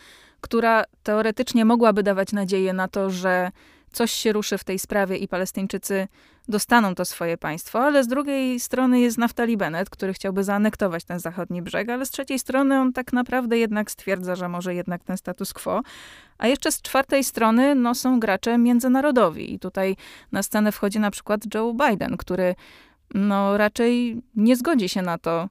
która 0.42 0.84
teoretycznie 1.04 1.66
mogłaby 1.66 2.04
dawać 2.04 2.34
nadzieję 2.34 2.74
na 2.74 2.88
to, 2.88 3.10
że 3.10 3.51
coś 3.91 4.12
się 4.12 4.31
ruszy 4.31 4.57
w 4.57 4.63
tej 4.63 4.79
sprawie 4.79 5.17
i 5.17 5.27
Palestyńczycy 5.27 6.07
dostaną 6.48 6.95
to 6.95 7.05
swoje 7.05 7.38
państwo, 7.38 7.79
ale 7.79 8.03
z 8.03 8.07
drugiej 8.07 8.60
strony 8.60 9.00
jest 9.00 9.17
Naftali 9.17 9.57
Bennett, 9.57 9.89
który 9.89 10.13
chciałby 10.13 10.43
zaanektować 10.43 11.03
ten 11.03 11.19
zachodni 11.19 11.62
brzeg, 11.62 11.89
ale 11.89 12.05
z 12.05 12.12
trzeciej 12.12 12.39
strony 12.39 12.79
on 12.79 12.93
tak 12.93 13.13
naprawdę 13.13 13.57
jednak 13.57 13.91
stwierdza, 13.91 14.36
że 14.36 14.50
może 14.50 14.75
jednak 14.75 15.03
ten 15.03 15.17
status 15.17 15.53
quo. 15.53 15.81
A 16.38 16.48
jeszcze 16.48 16.71
z 16.71 16.81
czwartej 16.81 17.24
strony 17.24 17.75
no, 17.75 17.95
są 17.95 18.19
gracze 18.19 18.57
międzynarodowi 18.57 19.53
i 19.53 19.60
tutaj 19.60 19.95
na 20.31 20.43
scenę 20.43 20.71
wchodzi 20.71 21.00
na 21.00 21.12
przykład 21.12 21.41
Joe 21.55 21.74
Biden, 21.74 22.17
który 22.17 22.55
no, 23.13 23.57
raczej 23.57 24.21
nie 24.36 24.55
zgodzi 24.55 24.89
się 24.89 25.01
na 25.01 25.17
to, 25.17 25.50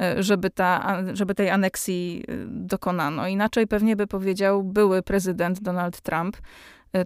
e, 0.00 0.22
żeby, 0.22 0.50
ta, 0.50 0.96
żeby 1.12 1.34
tej 1.34 1.50
aneksji 1.50 2.24
e, 2.28 2.32
dokonano. 2.46 3.28
Inaczej 3.28 3.66
pewnie 3.66 3.96
by 3.96 4.06
powiedział 4.06 4.62
były 4.62 5.02
prezydent 5.02 5.60
Donald 5.60 6.00
Trump, 6.00 6.36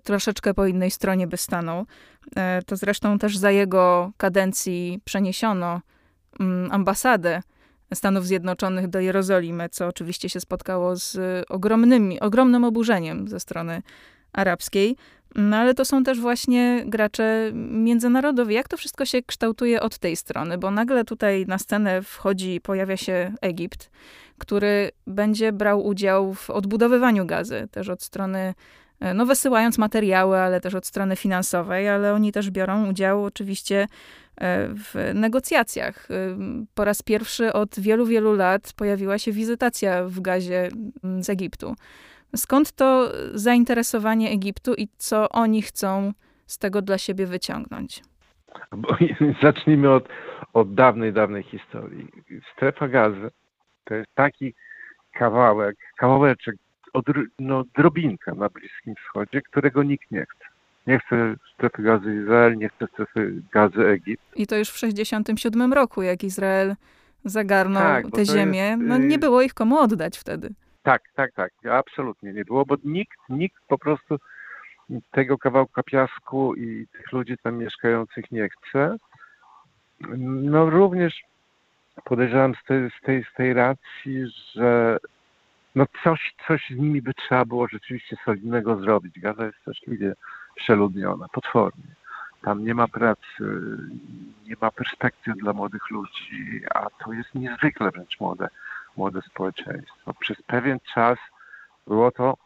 troszeczkę 0.03 0.55
po 0.55 0.67
innej 0.67 0.91
stronie 0.91 1.27
by 1.27 1.37
stanął. 1.37 1.87
E, 2.37 2.63
to 2.67 2.77
zresztą 2.77 3.19
też 3.19 3.39
za 3.39 3.51
jego 3.51 4.13
kadencji 4.17 5.01
przeniesiono 5.05 5.81
mm, 6.41 6.73
ambasadę 6.73 7.43
Stanów 7.95 8.27
Zjednoczonych 8.27 8.89
do 8.89 9.01
Jerozolimy, 9.01 9.69
co 9.69 9.87
oczywiście 9.87 10.29
się 10.29 10.41
spotkało 10.41 10.97
z 10.97 11.19
ogromnymi, 11.49 12.21
ogromnym 12.21 12.65
oburzeniem 12.65 13.29
ze 13.29 13.41
strony 13.41 13.83
arabskiej. 14.33 14.97
No 15.35 15.57
ale 15.57 15.75
to 15.75 15.85
są 15.85 16.05
też 16.05 16.21
właśnie 16.21 16.85
gracze 16.87 17.51
międzynarodowi. 17.55 18.55
Jak 18.55 18.69
to 18.69 18.77
wszystko 18.77 19.05
się 19.05 19.23
kształtuje 19.23 19.81
od 19.81 19.99
tej 19.99 20.17
strony? 20.17 20.59
Bo 20.59 20.71
nagle 20.71 21.05
tutaj 21.05 21.45
na 21.49 21.59
scenę 21.59 22.03
wchodzi, 22.03 22.61
pojawia 22.61 22.97
się 22.97 23.35
Egipt, 23.41 23.91
który 24.39 24.91
będzie 25.07 25.53
brał 25.53 25.87
udział 25.87 26.35
w 26.35 26.51
odbudowywaniu 26.51 27.27
gazy, 27.27 27.69
też 27.71 27.89
od 27.89 28.03
strony 28.03 28.39
E, 28.49 28.55
no 29.15 29.27
wysyłając 29.27 29.79
materiały, 29.79 30.39
ale 30.39 30.61
też 30.61 30.75
od 30.75 30.87
strony 30.87 31.17
finansowej, 31.17 31.89
ale 31.89 32.15
oni 32.15 32.33
też 32.33 32.51
biorą 32.51 32.89
udział 32.89 33.25
oczywiście 33.25 33.87
e, 34.37 34.69
w 34.69 35.11
negocjacjach. 35.15 36.11
E, 36.11 36.15
po 36.75 36.85
raz 36.85 37.03
pierwszy 37.03 37.53
od 37.53 37.81
wielu, 37.81 38.07
wielu 38.07 38.33
lat 38.33 38.73
pojawiła 38.77 39.19
się 39.19 39.33
wizytacja 39.33 40.05
w 40.05 40.21
gazie 40.21 40.69
mm, 41.05 41.23
z 41.23 41.31
Egiptu. 41.31 41.75
Skąd 42.37 42.73
to 42.73 43.13
zainteresowanie 43.35 44.31
Egiptu 44.31 44.75
i 44.75 44.89
co 44.97 45.29
oni 45.29 45.63
chcą 45.63 46.13
z 46.47 46.59
tego 46.59 46.83
dla 46.83 46.99
siebie 46.99 47.27
wyciągnąć? 47.27 48.03
Zacznijmy 49.43 49.91
od, 49.91 50.09
od 50.53 50.75
dawnej, 50.75 51.13
dawnej 51.13 51.43
historii. 51.43 52.09
Strefa 52.53 52.89
gazy 52.89 53.31
to 53.85 53.95
jest 53.95 54.15
taki 54.15 54.55
kawałek, 55.13 55.77
kawałeczek 55.97 56.57
no, 57.39 57.65
drobinka 57.77 58.35
na 58.35 58.49
Bliskim 58.49 58.95
Wschodzie, 58.95 59.43
którego 59.43 59.83
nikt 59.83 60.11
nie 60.11 60.27
chce. 60.27 60.45
Nie 60.87 60.99
chce 60.99 61.35
strefy 61.55 61.83
gazy 61.83 62.15
Izrael, 62.23 62.57
nie 62.57 62.69
chce 62.69 62.87
strefy 62.87 63.43
gazy 63.53 63.87
Egipt. 63.87 64.23
I 64.37 64.47
to 64.47 64.57
już 64.57 64.69
w 64.69 64.75
1967 64.75 65.73
roku, 65.73 66.03
jak 66.03 66.25
Izrael 66.25 66.75
zagarnął 67.25 67.83
tak, 67.83 68.05
te 68.11 68.25
ziemię, 68.25 68.77
no 68.77 68.99
nie 68.99 69.17
y, 69.17 69.19
było 69.19 69.43
ich 69.43 69.55
komu 69.55 69.79
oddać 69.79 70.19
wtedy. 70.19 70.51
Tak, 70.83 71.03
tak, 71.15 71.33
tak, 71.33 71.53
absolutnie 71.71 72.33
nie 72.33 72.45
było, 72.45 72.67
bo 72.67 72.77
nikt, 72.85 73.19
nikt 73.29 73.63
po 73.69 73.79
prostu 73.79 74.19
tego 75.11 75.39
kawałka 75.39 75.83
piasku 75.83 76.55
i 76.55 76.87
tych 76.93 77.13
ludzi 77.13 77.35
tam 77.43 77.59
mieszkających 77.59 78.33
nie 78.33 78.49
chce. 78.49 78.97
No 80.19 80.71
również 80.71 81.23
podejrzewam 82.05 82.55
z 82.55 82.67
tej, 82.67 82.91
z 82.91 83.07
tej, 83.07 83.25
z 83.33 83.37
tej 83.37 83.55
racji, 83.55 84.27
że 84.55 84.99
no 85.75 85.87
coś, 86.05 86.35
coś 86.49 86.71
z 86.71 86.77
nimi 86.77 87.03
by 87.03 87.15
trzeba 87.15 87.45
było 87.45 87.69
rzeczywiście 87.69 88.17
solidnego 88.25 88.77
zrobić. 88.77 89.21
Gaza 89.21 89.45
jest 89.47 89.59
straszliwie 89.59 90.15
przeludniona, 90.55 91.29
potwornie. 91.29 91.95
Tam 92.43 92.65
nie 92.65 92.75
ma 92.75 92.89
pracy, 92.89 93.45
nie 94.47 94.55
ma 94.61 94.71
perspektyw 94.71 95.37
dla 95.37 95.53
młodych 95.53 95.91
ludzi, 95.91 96.61
a 96.75 96.87
to 97.05 97.13
jest 97.13 97.35
niezwykle 97.35 97.91
wręcz 97.91 98.21
młode, 98.21 98.49
młode 98.97 99.23
społeczeństwo. 99.23 100.15
Przez 100.21 100.43
pewien 100.43 100.79
czas 100.95 101.19
było 101.87 102.11
to 102.11 102.37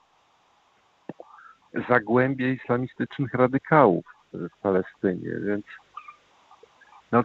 zagłębie 1.88 2.52
islamistycznych 2.52 3.34
radykałów 3.34 4.04
w 4.32 4.58
Palestynie, 4.62 5.30
więc 5.46 5.66
no, 7.12 7.24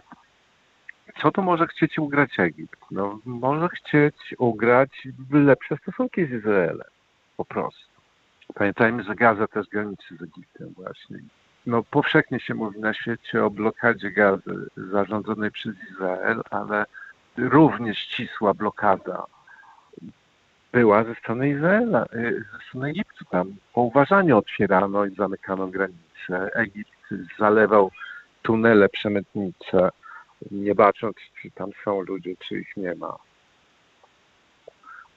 co 1.22 1.30
to 1.30 1.42
może 1.42 1.66
chcieć 1.66 1.98
ugrać 1.98 2.38
Egipt? 2.38 2.80
No, 2.90 3.18
może 3.24 3.68
chcieć 3.68 4.16
ugrać 4.38 5.08
lepsze 5.30 5.76
stosunki 5.76 6.26
z 6.26 6.30
Izraelem. 6.30 6.88
Po 7.36 7.44
prostu. 7.44 7.94
Pamiętajmy, 8.54 9.02
że 9.02 9.14
Gaza 9.14 9.46
też 9.46 9.66
graniczy 9.66 10.16
z 10.16 10.22
Egiptem 10.22 10.74
właśnie. 10.76 11.18
No, 11.66 11.82
powszechnie 11.82 12.40
się 12.40 12.54
mówi 12.54 12.80
na 12.80 12.94
świecie 12.94 13.44
o 13.44 13.50
blokadzie 13.50 14.10
gazy 14.10 14.68
zarządzonej 14.76 15.50
przez 15.50 15.74
Izrael, 15.90 16.42
ale 16.50 16.84
równie 17.36 17.94
ścisła 17.94 18.54
blokada 18.54 19.26
była 20.72 21.04
ze 21.04 21.14
strony 21.14 21.48
Izraela, 21.48 22.06
y, 22.14 22.44
ze 22.52 22.66
strony 22.68 22.88
Egiptu. 22.88 23.24
Tam 23.24 23.54
po 23.72 23.80
uważaniu 23.80 24.38
otwierano 24.38 25.04
i 25.04 25.14
zamykano 25.14 25.66
granice. 25.66 26.50
Egipt 26.54 27.08
zalewał 27.38 27.90
tunele 28.42 28.88
przemytnicze 28.88 29.88
nie 30.50 30.74
bacząc, 30.74 31.16
czy 31.42 31.50
tam 31.50 31.70
są 31.84 32.00
ludzie, 32.00 32.34
czy 32.48 32.58
ich 32.58 32.76
nie 32.76 32.94
ma. 32.94 33.18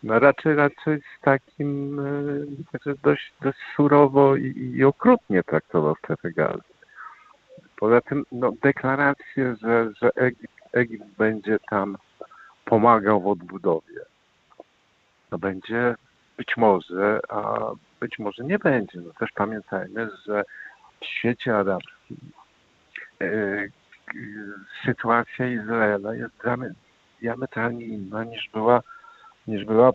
No 0.04 0.20
raczej, 0.20 0.56
raczej 0.56 1.00
z 1.00 1.22
takim 1.22 2.00
e, 2.86 2.96
dość, 3.04 3.34
dość 3.42 3.60
surowo 3.76 4.36
i, 4.36 4.72
i 4.76 4.84
okrutnie 4.84 5.44
traktował 5.44 5.96
gazy. 6.24 6.62
Poza 7.78 8.02
tym 8.02 8.26
no, 8.32 8.52
deklaracje, 8.62 9.56
że, 9.62 9.92
że 10.02 10.10
Egipt, 10.16 10.54
Egipt 10.74 11.06
będzie 11.18 11.58
tam 11.70 11.98
pomagał 12.66 13.22
w 13.22 13.28
odbudowie. 13.28 14.02
No 15.32 15.38
będzie 15.38 15.96
być 16.38 16.58
może, 16.58 17.20
a 17.30 17.72
być 18.00 18.20
może 18.20 18.44
nie 18.44 18.60
będzie. 18.60 19.00
No 19.00 19.14
też 19.20 19.30
pamiętajmy, 19.36 20.10
że 20.26 20.44
w 21.02 21.06
świecie 21.06 21.58
arabskim 21.58 22.18
e, 23.22 23.68
sytuacja 24.86 25.48
Izraela 25.48 26.16
jest 26.16 26.34
diametralnie 27.22 27.86
inna 27.86 28.24
niż 28.24 28.50
była, 28.54 28.82
niż 29.48 29.66
była 29.66 29.92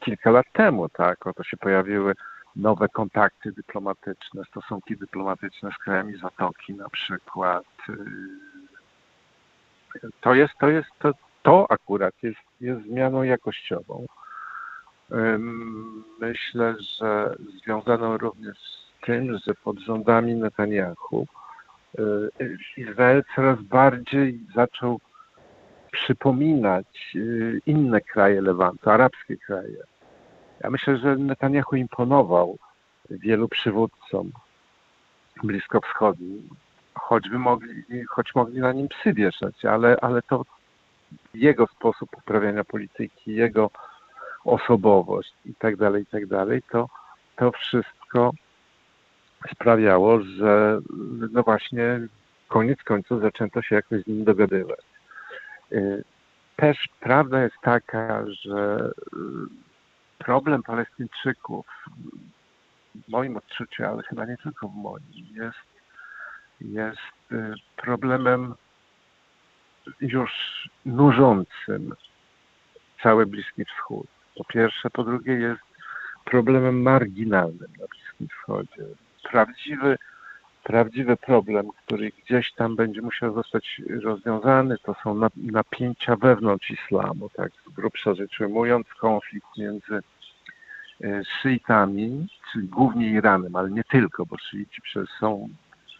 kilka 0.00 0.30
lat 0.30 0.46
temu, 0.52 0.88
tak? 0.88 1.26
Oto 1.26 1.44
się 1.44 1.56
pojawiły 1.56 2.14
nowe 2.56 2.88
kontakty 2.88 3.52
dyplomatyczne, 3.52 4.42
stosunki 4.44 4.96
dyplomatyczne 4.96 5.70
z 5.70 5.78
krajami 5.84 6.18
Zatoki 6.18 6.74
na 6.74 6.88
przykład. 6.88 7.64
To 10.20 10.34
jest, 10.34 10.54
to 10.60 10.68
jest, 10.68 10.88
to, 10.98 11.12
to 11.42 11.66
akurat 11.70 12.14
jest, 12.22 12.40
jest 12.60 12.82
zmianą 12.82 13.22
jakościową. 13.22 14.06
Myślę, 16.20 16.74
że 16.98 17.36
związaną 17.62 18.18
również 18.18 18.58
z 18.58 19.06
tym, 19.06 19.38
że 19.46 19.54
pod 19.54 19.78
rządami 19.78 20.34
Netanyahu 20.34 21.26
Izrael 22.76 23.22
coraz 23.34 23.62
bardziej 23.62 24.40
zaczął 24.54 25.00
przypominać 25.92 27.16
e, 27.16 27.18
inne 27.66 28.00
kraje 28.00 28.40
Lewantu, 28.40 28.90
arabskie 28.90 29.36
kraje. 29.36 29.76
Ja 30.60 30.70
myślę, 30.70 30.96
że 30.96 31.16
Netanyahu 31.16 31.76
imponował 31.76 32.58
wielu 33.10 33.48
przywódcom 33.48 34.32
bliskowschodnim, 35.42 36.48
choćby 36.94 37.38
mogli, 37.38 37.84
choć 38.08 38.34
mogli 38.34 38.60
na 38.60 38.72
nim 38.72 38.88
psy 38.88 39.12
wieszać, 39.12 39.64
ale, 39.64 39.96
ale 40.00 40.22
to 40.22 40.44
jego 41.34 41.66
sposób 41.66 42.16
uprawiania 42.18 42.64
polityki, 42.64 43.34
jego 43.34 43.70
osobowość 44.44 45.34
i 45.44 45.54
tak 45.54 45.76
dalej, 45.76 46.02
i 46.02 46.06
tak 46.06 46.26
dalej, 46.26 46.62
to, 46.70 46.88
to 47.36 47.52
wszystko 47.52 48.32
sprawiało, 49.52 50.20
że 50.20 50.80
no 51.32 51.42
właśnie 51.42 52.00
koniec 52.48 52.82
końców 52.82 53.20
zaczęto 53.20 53.62
się 53.62 53.74
jakoś 53.74 54.02
z 54.02 54.06
nim 54.06 54.24
dogadywać. 54.24 54.80
Y, 55.72 56.04
Też 56.56 56.88
prawda 57.00 57.42
jest 57.42 57.56
taka, 57.62 58.24
że 58.26 58.90
y, 59.12 59.18
problem 60.18 60.62
Palestyńczyków 60.62 61.66
w 62.94 63.08
moim 63.08 63.36
odczuciu, 63.36 63.84
ale 63.84 64.02
chyba 64.02 64.26
nie 64.26 64.36
tylko 64.36 64.68
w 64.68 64.74
moim, 64.74 65.26
jest, 65.34 65.58
jest 66.60 67.32
y, 67.32 67.54
problemem 67.76 68.54
już 70.00 70.30
nużącym 70.86 71.94
cały 73.02 73.26
Bliski 73.26 73.64
Wschód. 73.64 74.06
Po 74.36 74.44
pierwsze, 74.44 74.90
po 74.90 75.04
drugie 75.04 75.32
jest 75.32 75.62
problemem 76.24 76.82
marginalnym 76.82 77.72
na 77.80 77.86
Bliskim 77.86 78.28
Wschodzie. 78.28 78.86
Prawdziwy, 79.30 79.98
prawdziwy 80.64 81.16
problem, 81.16 81.68
który 81.84 82.10
gdzieś 82.10 82.52
tam 82.52 82.76
będzie 82.76 83.02
musiał 83.02 83.34
zostać 83.34 83.82
rozwiązany, 84.02 84.78
to 84.78 84.94
są 85.02 85.14
na- 85.14 85.30
napięcia 85.36 86.16
wewnątrz 86.16 86.70
islamu, 86.70 87.28
tak? 87.28 87.52
Z 87.66 87.72
grubsza 87.72 88.14
rzecz 88.14 88.40
ujmując, 88.40 88.86
konflikt 88.88 89.46
między 89.58 90.00
e, 91.04 91.22
szyitami, 91.24 92.26
czyli 92.52 92.68
głównie 92.68 93.10
Iranem, 93.10 93.56
ale 93.56 93.70
nie 93.70 93.84
tylko, 93.84 94.26
bo 94.26 94.38
szyici 94.38 94.82
są 95.20 95.48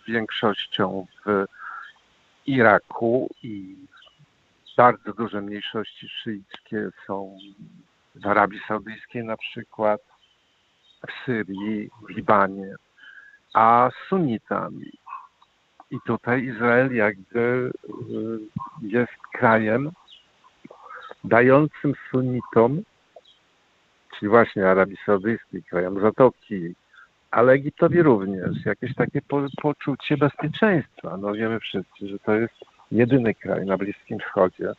większością 0.08 1.06
w 1.26 1.44
Iraku 2.46 3.30
i 3.42 3.76
bardzo 4.76 5.12
duże 5.12 5.40
mniejszości 5.40 6.08
szyickie 6.08 6.88
są 7.06 7.38
w 8.14 8.26
Arabii 8.26 8.60
Saudyjskiej 8.68 9.24
na 9.24 9.36
przykład, 9.36 10.00
w 11.08 11.24
Syrii, 11.26 11.90
w 12.02 12.08
Libanie, 12.10 12.74
a 13.54 13.90
sunnitami. 14.08 14.90
I 15.90 15.98
tutaj 16.06 16.44
Izrael 16.44 16.94
jakby 16.94 17.38
y, 17.38 18.38
jest 18.82 19.12
krajem 19.32 19.90
dającym 21.24 21.94
sunnitom, 22.10 22.82
czyli 24.18 24.28
właśnie 24.28 24.68
Arabii 24.68 24.96
Saudyjskiej, 25.06 25.62
krajom 25.62 26.00
Zatoki, 26.00 26.74
ale 27.30 27.52
Egiptowi 27.52 28.02
również, 28.02 28.64
jakieś 28.64 28.94
takie 28.94 29.22
po, 29.22 29.46
poczucie 29.62 30.16
bezpieczeństwa. 30.16 31.16
No 31.16 31.32
wiemy 31.32 31.60
wszyscy, 31.60 32.08
że 32.08 32.18
to 32.18 32.34
jest 32.34 32.54
jedyny 32.92 33.34
kraj 33.34 33.66
na 33.66 33.76
Bliskim 33.76 34.18
Wschodzie 34.18 34.72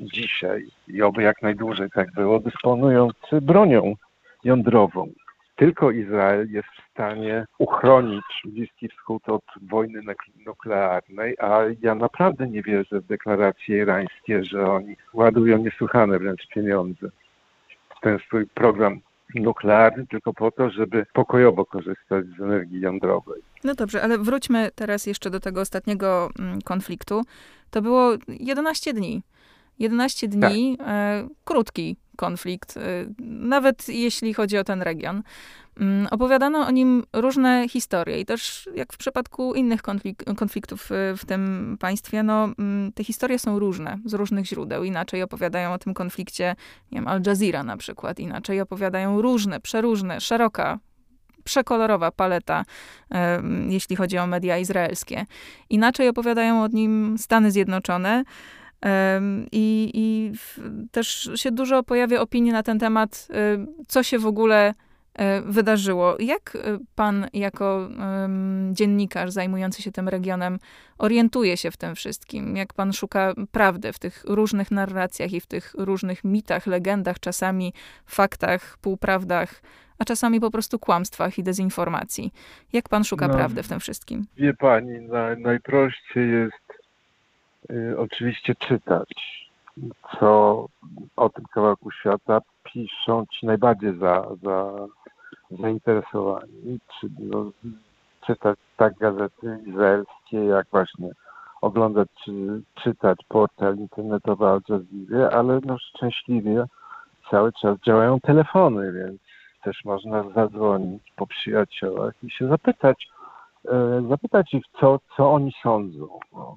dzisiaj 0.00 0.66
i 0.88 1.02
oby 1.02 1.22
jak 1.22 1.42
najdłużej 1.42 1.90
tak 1.90 2.12
było, 2.12 2.40
dysponujący 2.40 3.40
bronią 3.40 3.94
jądrową. 4.44 5.08
Tylko 5.60 5.90
Izrael 5.90 6.50
jest 6.50 6.68
w 6.68 6.90
stanie 6.90 7.46
uchronić 7.58 8.24
Bliski 8.44 8.88
Wschód 8.88 9.28
od 9.28 9.44
wojny 9.62 10.02
nuk- 10.02 10.46
nuklearnej, 10.46 11.36
a 11.38 11.60
ja 11.82 11.94
naprawdę 11.94 12.48
nie 12.48 12.62
wierzę 12.62 13.00
w 13.00 13.06
deklaracje 13.06 13.78
irańskie, 13.78 14.44
że 14.44 14.70
oni 14.70 14.96
ładują 15.12 15.58
niesłychane 15.58 16.18
wręcz 16.18 16.46
pieniądze 16.54 17.10
w 17.96 18.00
ten 18.00 18.18
swój 18.18 18.46
program 18.46 19.00
nuklearny 19.34 20.06
tylko 20.06 20.34
po 20.34 20.50
to, 20.50 20.70
żeby 20.70 21.06
pokojowo 21.12 21.64
korzystać 21.64 22.26
z 22.38 22.40
energii 22.40 22.80
jądrowej. 22.80 23.42
No 23.64 23.74
dobrze, 23.74 24.02
ale 24.02 24.18
wróćmy 24.18 24.70
teraz 24.74 25.06
jeszcze 25.06 25.30
do 25.30 25.40
tego 25.40 25.60
ostatniego 25.60 26.30
mm, 26.38 26.58
konfliktu. 26.62 27.22
To 27.70 27.82
było 27.82 28.12
11 28.28 28.92
dni. 28.92 29.22
11 29.78 30.28
dni, 30.28 30.78
e, 30.86 31.28
krótki 31.44 31.96
konflikt, 32.20 32.76
e, 32.76 32.80
nawet 33.54 33.88
jeśli 33.88 34.34
chodzi 34.34 34.58
o 34.58 34.64
ten 34.64 34.82
region. 34.82 35.22
Mm, 35.80 36.06
Opowiadano 36.10 36.58
o 36.66 36.70
nim 36.70 37.04
różne 37.12 37.68
historie 37.68 38.20
i 38.20 38.24
też 38.24 38.68
jak 38.74 38.92
w 38.92 38.96
przypadku 38.96 39.54
innych 39.54 39.82
konflik- 39.82 40.34
konfliktów 40.36 40.92
e, 40.92 41.16
w 41.16 41.24
tym 41.24 41.76
państwie, 41.80 42.22
no 42.22 42.48
mm, 42.58 42.92
te 42.92 43.04
historie 43.04 43.38
są 43.38 43.58
różne, 43.58 43.98
z 44.04 44.14
różnych 44.14 44.46
źródeł. 44.46 44.84
Inaczej 44.84 45.22
opowiadają 45.22 45.72
o 45.72 45.78
tym 45.78 45.94
konflikcie, 45.94 46.56
nie 46.92 46.98
wiem, 46.98 47.08
Al 47.08 47.22
Jazeera 47.26 47.62
na 47.62 47.76
przykład, 47.76 48.18
inaczej 48.18 48.60
opowiadają 48.60 49.22
różne, 49.22 49.60
przeróżne, 49.60 50.20
szeroka, 50.20 50.78
przekolorowa 51.44 52.10
paleta, 52.10 52.64
em, 53.10 53.72
jeśli 53.72 53.96
chodzi 53.96 54.18
o 54.18 54.26
media 54.26 54.58
izraelskie. 54.58 55.26
Inaczej 55.70 56.08
opowiadają 56.08 56.62
o 56.62 56.68
nim 56.68 57.16
Stany 57.18 57.50
Zjednoczone. 57.50 58.24
I, 59.52 59.90
i 59.94 60.32
też 60.90 61.30
się 61.34 61.50
dużo 61.50 61.82
pojawia 61.82 62.20
opinii 62.20 62.52
na 62.52 62.62
ten 62.62 62.78
temat, 62.78 63.28
em, 63.30 63.66
co 63.88 64.02
się 64.02 64.18
w 64.18 64.26
ogóle 64.26 64.74
e, 65.14 65.40
wydarzyło. 65.42 66.16
Jak 66.18 66.56
e, 66.56 66.78
pan, 66.94 67.26
jako 67.32 67.88
dziennikarz 68.72 69.30
zajmujący 69.30 69.82
się 69.82 69.92
tym 69.92 70.08
regionem, 70.08 70.58
orientuje 70.98 71.56
się 71.56 71.70
w 71.70 71.76
tym 71.76 71.94
wszystkim? 71.94 72.56
Jak 72.56 72.74
pan 72.74 72.92
szuka 72.92 73.34
prawdy 73.52 73.92
w 73.92 73.98
tych 73.98 74.24
różnych 74.26 74.70
narracjach 74.70 75.32
i 75.32 75.40
w 75.40 75.46
tych 75.46 75.74
różnych 75.78 76.24
mitach, 76.24 76.66
legendach, 76.66 77.20
czasami 77.20 77.72
faktach, 78.06 78.78
półprawdach, 78.80 79.62
a 79.98 80.04
czasami 80.04 80.40
po 80.40 80.50
prostu 80.50 80.78
kłamstwach 80.78 81.38
i 81.38 81.42
dezinformacji? 81.42 82.32
Jak 82.72 82.88
pan 82.88 83.04
szuka 83.04 83.28
No. 83.28 83.34
prawdy 83.34 83.62
w 83.62 83.68
tym 83.68 83.80
wszystkim? 83.80 84.24
Wie 84.36 84.54
pani, 84.54 85.00
na, 85.00 85.36
najprościej 85.36 86.30
jest 86.30 86.70
y, 86.70 86.79
oczywiście 87.98 88.54
czytać, 88.54 89.08
co 90.18 90.66
o 91.16 91.28
tym 91.28 91.44
kawałku 91.54 91.90
świata 91.90 92.40
piszą 92.64 93.26
ci 93.26 93.46
najbardziej 93.46 93.98
za, 93.98 94.26
za, 94.42 94.72
zainteresowani. 95.50 96.78
No, 97.18 97.50
czytać 98.26 98.58
tak 98.76 98.98
gazety 98.98 99.58
izraelskie, 99.66 100.44
jak 100.44 100.66
właśnie 100.70 101.10
oglądać 101.60 102.08
czy 102.24 102.62
czytać 102.74 103.18
portal 103.28 103.76
internetowy 103.76 104.46
Al 104.46 104.60
Jazeera, 104.68 105.30
ale 105.30 105.60
no 105.64 105.78
szczęśliwie 105.78 106.64
cały 107.30 107.52
czas 107.52 107.78
działają 107.86 108.20
telefony, 108.20 108.92
więc 108.92 109.20
też 109.62 109.84
można 109.84 110.22
zadzwonić 110.22 111.02
po 111.16 111.26
przyjaciołach 111.26 112.14
i 112.22 112.30
się 112.30 112.48
zapytać, 112.48 113.08
e, 113.68 114.02
zapytać 114.08 114.54
ich, 114.54 114.64
co, 114.80 114.98
co 115.16 115.32
oni 115.32 115.52
sądzą. 115.62 116.08
No. 116.32 116.56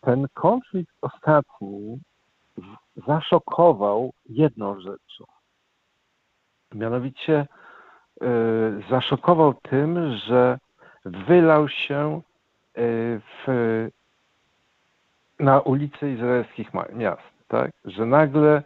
Ten 0.00 0.26
konflikt 0.34 0.94
ostatni 1.00 2.00
zaszokował 3.06 4.12
jedną 4.28 4.80
rzeczą. 4.80 5.24
Mianowicie 6.74 7.46
e, 8.20 8.26
zaszokował 8.90 9.54
tym, 9.54 10.16
że 10.16 10.58
wylał 11.04 11.68
się 11.68 12.20
e, 12.74 12.80
w, 13.20 13.88
na 15.38 15.60
ulice 15.60 16.10
izraelskich 16.10 16.70
miast, 16.92 17.22
tak? 17.48 17.70
Że 17.84 18.06
nagle 18.06 18.62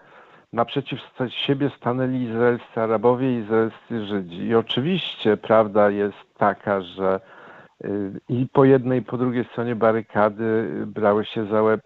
naprzeciw 0.52 1.00
siebie 1.28 1.70
stanęli 1.76 2.22
izraelscy 2.22 2.80
Arabowie 2.80 3.32
i 3.32 3.42
izraelscy 3.42 4.06
Żydzi. 4.06 4.36
I 4.36 4.54
oczywiście 4.54 5.36
prawda 5.36 5.90
jest 5.90 6.18
taka, 6.38 6.80
że 6.80 7.16
y, 7.16 7.39
i 8.28 8.46
po 8.52 8.64
jednej, 8.64 9.02
po 9.02 9.18
drugiej 9.18 9.44
stronie 9.44 9.76
barykady 9.76 10.68
brały 10.86 11.24
się 11.24 11.46
za 11.46 11.62
łeb 11.62 11.80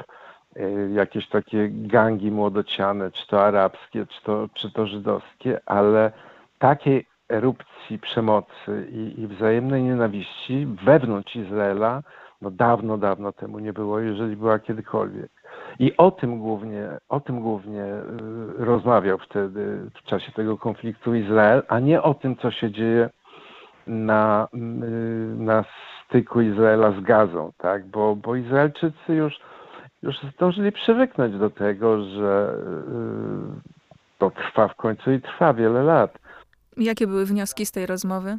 y, 0.57 0.91
jakieś 0.93 1.29
takie 1.29 1.69
gangi 1.71 2.31
młodociane, 2.31 3.11
czy 3.11 3.27
to 3.27 3.45
arabskie, 3.45 4.07
czy 4.07 4.23
to, 4.23 4.49
czy 4.55 4.71
to 4.71 4.87
żydowskie, 4.87 5.61
ale 5.67 6.13
takiej 6.59 7.07
erupcji 7.29 7.99
przemocy 7.99 8.89
i, 8.93 9.21
i 9.21 9.27
wzajemnej 9.27 9.83
nienawiści 9.83 10.67
wewnątrz 10.85 11.37
Izraela 11.37 12.03
no 12.43 12.51
dawno, 12.51 12.99
dawno 12.99 13.33
temu 13.33 13.59
nie 13.59 13.73
było, 13.73 14.01
jeżeli 14.01 14.37
była 14.37 14.59
kiedykolwiek. 14.59 15.31
I 15.79 15.97
o 15.97 16.11
tym 16.11 16.39
głównie, 16.39 16.89
o 17.09 17.21
tym 17.21 17.41
głównie 17.41 17.85
y, 17.85 18.01
rozmawiał 18.65 19.19
wtedy 19.19 19.91
w 19.95 20.03
czasie 20.03 20.33
tego 20.33 20.59
konfliktu 20.59 21.15
Izrael, 21.15 21.63
a 21.69 21.79
nie 21.81 22.03
o 22.03 22.15
tym, 22.15 22.37
co 22.37 22.51
się 22.51 22.71
dzieje 22.71 23.11
na, 23.87 24.49
y, 24.55 24.59
na 25.39 25.65
styku 26.05 26.41
Izraela 26.41 26.93
z 26.93 27.01
Gazą, 27.01 27.53
tak? 27.59 27.87
Bo, 27.87 28.17
bo 28.17 28.37
Izraelczycy 28.37 29.15
już, 29.15 29.35
już 30.03 30.17
zdążyli 30.35 30.73
przywyknąć 30.73 31.39
do 31.39 31.51
tego, 31.51 32.05
że 32.05 32.57
y, 33.59 33.71
to 34.19 34.31
trwa 34.31 34.69
w 34.69 34.77
końcu 34.77 35.13
i 35.13 35.21
trwa 35.21 35.55
wiele 35.55 35.83
lat. 35.83 36.19
Jakie 36.77 37.07
były 37.07 37.27
wnioski 37.27 37.67
z 37.67 37.73
tej 37.73 37.87
rozmowy? 37.87 38.39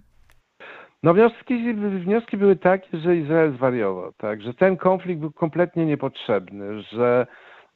No 1.03 1.13
wnioski, 1.13 1.73
wnioski 1.73 2.37
były 2.37 2.55
takie, 2.55 2.97
że 2.97 3.17
Izrael 3.17 3.53
zwariował, 3.53 4.11
tak, 4.17 4.41
że 4.41 4.53
ten 4.53 4.77
konflikt 4.77 5.19
był 5.19 5.31
kompletnie 5.31 5.85
niepotrzebny, 5.85 6.81
że 6.81 7.27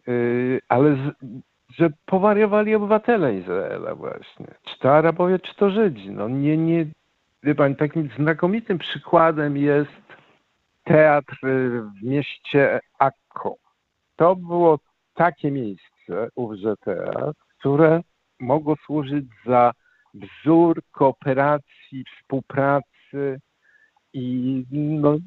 yy, 0.08 0.60
ale 0.69 0.95
z, 0.95 0.99
że 1.75 1.89
powariowali 2.05 2.75
obywatele 2.75 3.36
Izraela 3.36 3.95
właśnie. 3.95 4.47
Czy 4.63 4.79
to 4.79 4.91
Arabowie, 4.91 5.39
czy 5.39 5.55
to 5.55 5.69
Żydzi. 5.69 6.12
No 6.12 6.29
nie, 6.29 6.58
nie, 6.58 6.86
wie 7.43 7.56
pani, 7.56 7.75
takim 7.75 8.10
znakomitym 8.17 8.78
przykładem 8.78 9.58
jest 9.58 10.02
teatr 10.84 11.38
w 11.99 12.04
mieście 12.04 12.80
Akko. 12.99 13.56
To 14.15 14.36
było 14.36 14.80
takie 15.13 15.52
miejsce, 15.52 16.30
ówże 16.36 16.78
teatr, 16.78 17.41
które 17.60 18.02
mogło 18.39 18.75
służyć 18.86 19.25
za 19.45 19.71
wzór 20.13 20.82
kooperacji, 20.91 22.04
współpracy 22.17 23.39
i 24.13 24.65
no, 24.71 25.17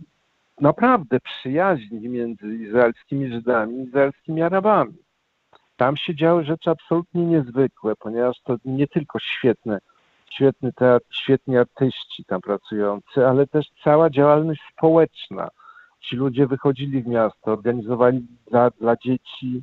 naprawdę 0.61 1.21
przyjaźni 1.21 2.09
między 2.09 2.55
izraelskimi 2.55 3.33
Żydami 3.33 3.79
i 3.79 3.83
izraelskimi 3.83 4.43
Arabami. 4.43 4.95
Tam 5.77 5.97
się 5.97 6.15
działy 6.15 6.45
rzeczy 6.45 6.71
absolutnie 6.71 7.27
niezwykłe, 7.27 7.97
ponieważ 7.97 8.41
to 8.45 8.57
nie 8.65 8.87
tylko 8.87 9.19
świetne, 9.19 9.79
świetny 10.35 10.73
teatr, 10.73 11.07
świetni 11.11 11.57
artyści 11.57 12.25
tam 12.25 12.41
pracujący, 12.41 13.27
ale 13.27 13.47
też 13.47 13.67
cała 13.85 14.11
działalność 14.11 14.61
społeczna. 14.73 15.49
Ci 16.01 16.17
ludzie 16.17 16.47
wychodzili 16.47 17.03
w 17.03 17.07
miasto, 17.07 17.53
organizowali 17.53 18.27
dla, 18.51 18.71
dla 18.71 18.97
dzieci 18.97 19.63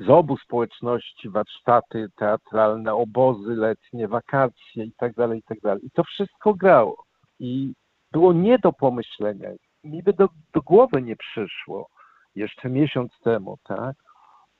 z 0.00 0.10
obu 0.10 0.36
społeczności 0.36 1.28
warsztaty 1.28 2.08
teatralne, 2.16 2.94
obozy 2.94 3.54
letnie, 3.54 4.08
wakacje 4.08 4.84
i 4.84 4.92
tak 4.96 5.14
dalej, 5.14 5.38
i 5.38 5.42
tak. 5.42 5.82
I 5.82 5.90
to 5.90 6.04
wszystko 6.04 6.54
grało. 6.54 7.04
I 7.38 7.72
było 8.12 8.32
nie 8.32 8.58
do 8.58 8.72
pomyślenia. 8.72 9.48
Mi 9.84 10.02
by 10.02 10.12
do, 10.12 10.28
do 10.54 10.62
głowy 10.62 11.02
nie 11.02 11.16
przyszło 11.16 11.88
jeszcze 12.34 12.68
miesiąc 12.68 13.12
temu, 13.24 13.58
tak, 13.64 13.96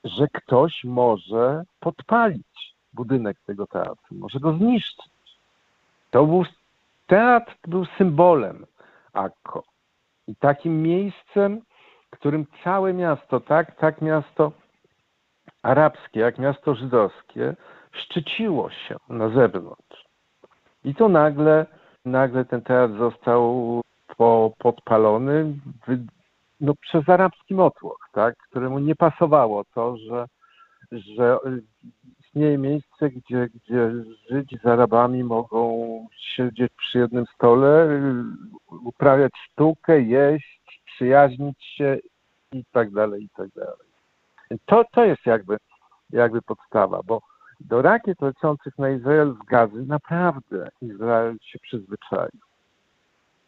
że 0.03 0.27
ktoś 0.33 0.83
może 0.83 1.63
podpalić 1.79 2.72
budynek 2.93 3.37
tego 3.45 3.67
teatru, 3.67 4.15
może 4.17 4.39
go 4.39 4.53
zniszczyć. 4.53 5.13
To 6.11 6.25
był 6.25 6.43
teatr 7.07 7.55
był 7.67 7.85
symbolem 7.85 8.65
Akko 9.13 9.63
i 10.27 10.35
takim 10.35 10.81
miejscem, 10.81 11.61
którym 12.09 12.45
całe 12.63 12.93
miasto, 12.93 13.39
tak, 13.39 13.75
tak 13.75 14.01
miasto 14.01 14.51
arabskie, 15.63 16.19
jak 16.19 16.37
miasto 16.37 16.75
żydowskie, 16.75 17.55
szczyciło 17.91 18.69
się 18.69 18.95
na 19.09 19.29
zewnątrz. 19.29 20.05
I 20.83 20.95
to 20.95 21.09
nagle, 21.09 21.65
nagle 22.05 22.45
ten 22.45 22.61
teatr 22.61 22.97
został 22.97 23.81
po, 24.17 24.51
podpalony 24.59 25.53
no, 26.61 26.73
przez 26.81 27.09
arabski 27.09 27.55
motłoch, 27.55 28.09
tak, 28.11 28.37
któremu 28.37 28.79
nie 28.79 28.95
pasowało 28.95 29.63
to, 29.63 29.97
że, 29.97 30.27
że 30.99 31.37
istnieje 32.19 32.57
miejsce, 32.57 33.09
gdzie, 33.09 33.47
gdzie 33.47 33.91
Żydzi 34.29 34.57
z 34.63 34.65
Arabami 34.65 35.23
mogą 35.23 36.07
siedzieć 36.35 36.71
przy 36.77 36.97
jednym 36.97 37.25
stole, 37.35 38.01
uprawiać 38.85 39.31
sztukę, 39.51 40.01
jeść, 40.01 40.81
przyjaźnić 40.85 41.63
się 41.63 41.97
i 42.51 42.63
tak 42.71 42.91
dalej, 42.91 43.23
i 43.23 43.29
tak 43.29 43.49
dalej. 43.49 43.87
To, 44.65 44.85
to 44.91 45.05
jest 45.05 45.25
jakby, 45.25 45.57
jakby 46.09 46.41
podstawa, 46.41 47.01
bo 47.05 47.21
do 47.59 47.81
rakiet 47.81 48.21
lecących 48.21 48.77
na 48.77 48.89
Izrael 48.89 49.35
z 49.43 49.45
gazy 49.45 49.85
naprawdę 49.85 50.69
Izrael 50.81 51.37
się 51.41 51.59
przyzwyczaił. 51.59 52.39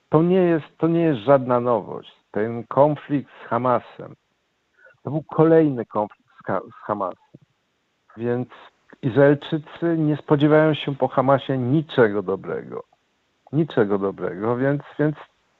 To 0.09 0.23
nie 0.23 0.41
jest, 0.41 0.65
to 0.77 0.87
nie 0.87 1.01
jest 1.01 1.19
żadna 1.19 1.59
nowość. 1.59 2.15
Ten 2.31 2.63
konflikt 2.63 3.31
z 3.43 3.47
Hamasem 3.47 4.15
to 5.03 5.11
był 5.11 5.23
kolejny 5.23 5.85
konflikt 5.85 6.29
z, 6.29 6.47
z 6.47 6.85
Hamasem. 6.85 7.34
Więc 8.17 8.49
Izraelczycy 9.01 9.97
nie 9.97 10.17
spodziewają 10.17 10.73
się 10.73 10.95
po 10.95 11.07
Hamasie 11.07 11.57
niczego 11.57 12.23
dobrego. 12.23 12.83
Niczego 13.51 13.99
dobrego, 13.99 14.57
więc, 14.57 14.81
więc 14.99 15.15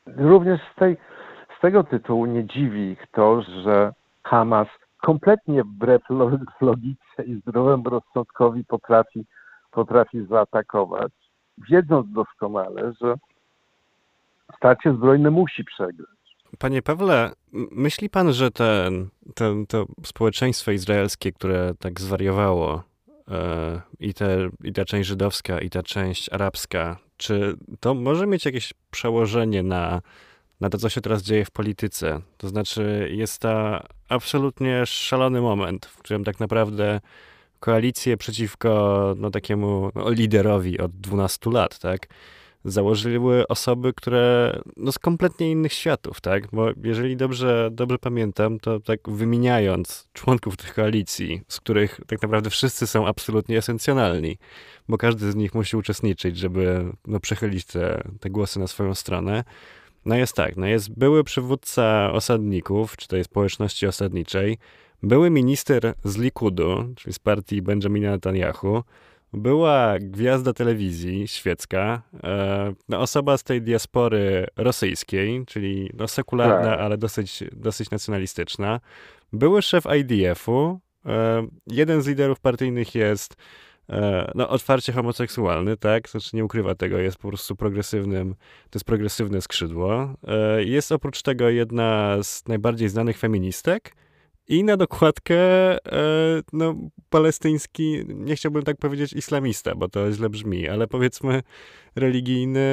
również 0.07 0.61
z, 0.71 0.75
tej, 0.75 0.97
z 1.57 1.61
tego 1.61 1.83
tytułu 1.83 2.25
nie 2.25 2.45
dziwi 2.45 2.81
ich 2.81 3.07
to, 3.11 3.41
że 3.41 3.93
Hamas 4.23 4.67
kompletnie 5.01 5.63
wbrew 5.63 6.01
logice 6.61 7.23
i 7.25 7.35
zdrowemu 7.35 7.89
rozsądkowi 7.89 8.65
potrafi, 8.65 9.25
potrafi 9.71 10.25
zaatakować, 10.25 11.11
wiedząc 11.69 12.11
doskonale, 12.11 12.93
że 13.01 13.15
starcie 14.57 14.93
zbrojne 14.93 15.31
musi 15.31 15.63
przegrać. 15.63 16.14
Panie 16.59 16.81
Pawle, 16.81 17.31
myśli 17.71 18.09
pan, 18.09 18.33
że 18.33 18.51
ten, 18.51 19.09
to 19.67 19.85
społeczeństwo 20.05 20.71
izraelskie, 20.71 21.31
które 21.31 21.73
tak 21.79 22.01
zwariowało, 22.01 22.83
e, 23.27 23.81
i, 23.99 24.13
te, 24.13 24.49
i 24.63 24.73
ta 24.73 24.85
część 24.85 25.09
żydowska, 25.09 25.61
i 25.61 25.69
ta 25.69 25.83
część 25.83 26.29
arabska, 26.29 26.97
czy 27.17 27.57
to 27.79 27.93
może 27.93 28.27
mieć 28.27 28.45
jakieś 28.45 28.73
przełożenie 28.91 29.63
na 29.63 30.01
na 30.61 30.69
to, 30.69 30.77
co 30.77 30.89
się 30.89 31.01
teraz 31.01 31.23
dzieje 31.23 31.45
w 31.45 31.51
polityce. 31.51 32.21
To 32.37 32.47
znaczy, 32.47 33.09
jest 33.11 33.39
to 33.41 33.83
absolutnie 34.09 34.85
szalony 34.85 35.41
moment, 35.41 35.85
w 35.85 35.97
którym 35.97 36.23
tak 36.23 36.39
naprawdę 36.39 37.01
koalicje 37.59 38.17
przeciwko 38.17 39.13
no, 39.17 39.31
takiemu 39.31 39.91
no, 39.95 40.09
liderowi 40.09 40.79
od 40.79 40.91
12 40.91 41.51
lat, 41.51 41.79
tak? 41.79 42.07
Założyły 42.65 43.47
osoby, 43.47 43.93
które 43.93 44.59
no, 44.77 44.91
z 44.91 44.99
kompletnie 44.99 45.51
innych 45.51 45.73
światów, 45.73 46.21
tak? 46.21 46.47
Bo 46.51 46.67
jeżeli 46.83 47.17
dobrze, 47.17 47.69
dobrze 47.71 47.97
pamiętam, 47.97 48.59
to 48.59 48.79
tak 48.79 48.99
wymieniając 49.09 50.07
członków 50.13 50.57
tych 50.57 50.73
koalicji, 50.73 51.41
z 51.47 51.59
których 51.59 52.01
tak 52.07 52.21
naprawdę 52.21 52.49
wszyscy 52.49 52.87
są 52.87 53.07
absolutnie 53.07 53.57
esencjonalni, 53.57 54.37
bo 54.89 54.97
każdy 54.97 55.31
z 55.31 55.35
nich 55.35 55.53
musi 55.53 55.77
uczestniczyć, 55.77 56.37
żeby 56.37 56.85
no, 57.07 57.19
przechylić 57.19 57.65
te, 57.65 58.03
te 58.19 58.29
głosy 58.29 58.59
na 58.59 58.67
swoją 58.67 58.95
stronę, 58.95 59.43
no 60.05 60.15
jest 60.15 60.33
tak, 60.33 60.57
no 60.57 60.65
jest 60.67 60.97
były 60.97 61.23
przywódca 61.23 62.11
osadników, 62.11 62.97
czy 62.97 63.07
tej 63.07 63.23
społeczności 63.23 63.87
osadniczej, 63.87 64.57
były 65.03 65.29
minister 65.29 65.93
z 66.03 66.17
Likudu, 66.17 66.93
czyli 66.95 67.13
z 67.13 67.19
partii 67.19 67.61
Benjamina 67.61 68.11
Netanyahu, 68.11 68.83
była 69.35 69.99
gwiazda 69.99 70.53
telewizji 70.53 71.27
świecka, 71.27 72.01
e, 72.23 72.73
no 72.89 72.99
osoba 72.99 73.37
z 73.37 73.43
tej 73.43 73.61
diaspory 73.61 74.47
rosyjskiej, 74.55 75.45
czyli 75.45 75.91
no 75.93 76.07
sekularna, 76.07 76.69
tak. 76.69 76.79
ale 76.79 76.97
dosyć, 76.97 77.43
dosyć 77.51 77.89
nacjonalistyczna. 77.89 78.79
Były 79.33 79.61
szef 79.61 79.83
IDF-u, 79.99 80.79
e, 81.05 81.47
jeden 81.67 82.01
z 82.01 82.07
liderów 82.07 82.39
partyjnych 82.39 82.95
jest 82.95 83.35
E, 83.89 84.31
no, 84.35 84.49
otwarcie 84.49 84.93
homoseksualny, 84.93 85.77
tak? 85.77 86.09
Znaczy 86.09 86.35
nie 86.35 86.45
ukrywa 86.45 86.75
tego, 86.75 86.97
jest 86.97 87.17
po 87.17 87.27
prostu 87.27 87.55
progresywnym, 87.55 88.35
to 88.69 88.77
jest 88.77 88.85
progresywne 88.85 89.41
skrzydło. 89.41 90.09
Jest 90.57 90.91
oprócz 90.91 91.21
tego 91.21 91.49
jedna 91.49 92.17
z 92.23 92.47
najbardziej 92.47 92.89
znanych 92.89 93.17
feministek 93.17 93.95
i 94.47 94.63
na 94.63 94.77
dokładkę 94.77 95.35
e, 95.35 95.77
no, 96.53 96.75
palestyński, 97.09 98.03
nie 98.07 98.35
chciałbym 98.35 98.63
tak 98.63 98.77
powiedzieć 98.77 99.13
islamista, 99.13 99.75
bo 99.75 99.89
to 99.89 100.11
źle 100.11 100.29
brzmi, 100.29 100.69
ale 100.69 100.87
powiedzmy 100.87 101.41
religijny, 101.95 102.65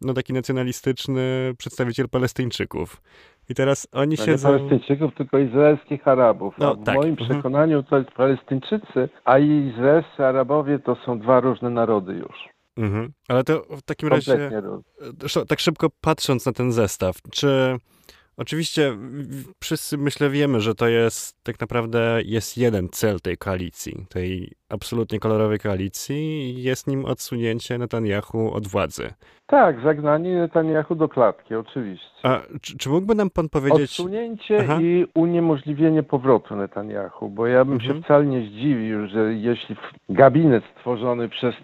no 0.00 0.14
taki 0.14 0.32
nacjonalistyczny 0.32 1.54
przedstawiciel 1.58 2.08
Palestyńczyków. 2.08 3.02
I 3.48 3.54
teraz 3.54 3.88
oni 3.92 4.16
no 4.18 4.24
siedzą... 4.24 4.52
Nie 4.52 4.58
Palestyńczyków, 4.58 5.14
tylko 5.14 5.38
izraelskich 5.38 6.08
Arabów. 6.08 6.54
No, 6.58 6.74
w 6.74 6.84
tak. 6.84 6.94
moim 6.94 7.10
mhm. 7.10 7.30
przekonaniu 7.30 7.82
to 7.82 7.98
jest 7.98 8.10
Palestyńczycy, 8.10 9.08
a 9.24 9.38
izraelscy 9.38 10.24
Arabowie 10.24 10.78
to 10.78 10.96
są 11.06 11.18
dwa 11.18 11.40
różne 11.40 11.70
narody 11.70 12.12
już. 12.12 12.48
Mhm. 12.76 13.12
Ale 13.28 13.44
to 13.44 13.62
w 13.70 13.82
takim 13.82 14.08
Kompletnie 14.08 14.60
razie, 15.14 15.46
tak 15.48 15.60
szybko 15.60 15.88
patrząc 16.00 16.46
na 16.46 16.52
ten 16.52 16.72
zestaw, 16.72 17.16
czy 17.32 17.76
Oczywiście 18.36 18.92
wszyscy 19.60 19.98
myślę 19.98 20.30
wiemy, 20.30 20.60
że 20.60 20.74
to 20.74 20.88
jest 20.88 21.44
tak 21.44 21.60
naprawdę 21.60 22.18
jest 22.24 22.58
jeden 22.58 22.88
cel 22.88 23.20
tej 23.20 23.36
koalicji, 23.36 24.06
tej 24.08 24.52
absolutnie 24.68 25.18
kolorowej 25.18 25.58
koalicji 25.58 26.54
jest 26.62 26.86
nim 26.86 27.04
odsunięcie 27.04 27.78
Netanyahu 27.78 28.54
od 28.54 28.66
władzy. 28.66 29.10
Tak, 29.46 29.80
zagnanie 29.80 30.34
Netanyahu 30.34 30.94
do 30.94 31.08
klatki, 31.08 31.54
oczywiście. 31.54 32.08
A 32.22 32.40
czy, 32.60 32.78
czy 32.78 32.88
mógłby 32.88 33.14
nam 33.14 33.30
pan 33.30 33.48
powiedzieć... 33.48 34.00
Odsunięcie 34.00 34.58
Aha. 34.60 34.78
i 34.80 35.06
uniemożliwienie 35.14 36.02
powrotu 36.02 36.56
Netanyahu, 36.56 37.28
bo 37.28 37.46
ja 37.46 37.64
bym 37.64 37.74
mhm. 37.74 37.94
się 37.94 38.02
wcale 38.02 38.26
nie 38.26 38.46
zdziwił, 38.46 39.08
że 39.08 39.34
jeśli 39.34 39.76
gabinet 40.08 40.64
stworzony 40.76 41.28
przez 41.28 41.54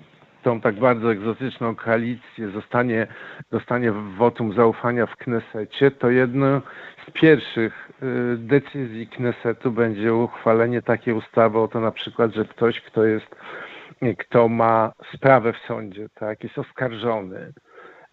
tą 0.42 0.60
tak 0.60 0.74
bardzo 0.74 1.12
egzotyczną 1.12 1.76
koalicję 1.76 2.50
zostanie, 2.50 3.06
dostanie 3.50 3.92
wotum 3.92 4.52
zaufania 4.52 5.06
w 5.06 5.16
Knesecie, 5.16 5.90
to 5.90 6.10
jedną 6.10 6.60
z 7.08 7.10
pierwszych 7.10 7.90
y, 8.02 8.36
decyzji 8.38 9.06
Knesetu 9.06 9.72
będzie 9.72 10.14
uchwalenie 10.14 10.82
takiej 10.82 11.14
ustawy 11.14 11.58
o 11.58 11.68
to 11.68 11.80
na 11.80 11.90
przykład, 11.90 12.34
że 12.34 12.44
ktoś, 12.44 12.80
kto 12.80 13.04
jest, 13.04 13.36
kto 14.18 14.48
ma 14.48 14.92
sprawę 15.14 15.52
w 15.52 15.58
sądzie, 15.58 16.08
tak, 16.14 16.44
jest 16.44 16.58
oskarżony, 16.58 17.52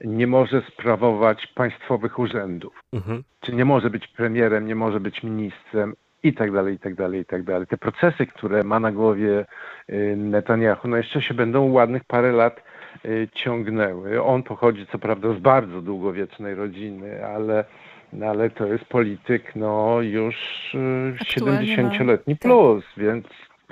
nie 0.01 0.27
może 0.27 0.61
sprawować 0.61 1.47
państwowych 1.47 2.19
urzędów. 2.19 2.79
Mhm. 2.93 3.23
Czy 3.39 3.55
nie 3.55 3.65
może 3.65 3.89
być 3.89 4.07
premierem, 4.07 4.67
nie 4.67 4.75
może 4.75 4.99
być 4.99 5.23
ministrem 5.23 5.93
i 6.27 6.33
tak 6.33 6.51
dalej, 6.51 6.75
i 6.75 6.79
tak 6.79 6.95
dalej, 6.95 7.21
i 7.21 7.25
tak 7.25 7.43
dalej. 7.43 7.67
Te 7.67 7.77
procesy, 7.77 8.27
które 8.27 8.63
ma 8.63 8.79
na 8.79 8.91
głowie 8.91 9.45
y, 9.89 10.15
Netanyahu, 10.17 10.87
no 10.87 10.97
jeszcze 10.97 11.21
się 11.21 11.33
będą 11.33 11.71
ładnych 11.71 12.03
parę 12.03 12.31
lat 12.31 12.63
y, 13.05 13.27
ciągnęły. 13.33 14.23
On 14.23 14.43
pochodzi 14.43 14.87
co 14.91 14.99
prawda 14.99 15.33
z 15.33 15.39
bardzo 15.39 15.81
długowiecznej 15.81 16.55
rodziny, 16.55 17.25
ale, 17.25 17.65
no, 18.13 18.25
ale 18.25 18.49
to 18.49 18.65
jest 18.65 18.85
polityk 18.85 19.55
no, 19.55 20.01
już 20.01 20.35
y, 20.75 21.15
Aktualnie 21.21 21.83
ma- 21.83 21.89
70-letni 21.89 22.37
tak. 22.37 22.41
plus, 22.41 22.85
więc 22.97 23.25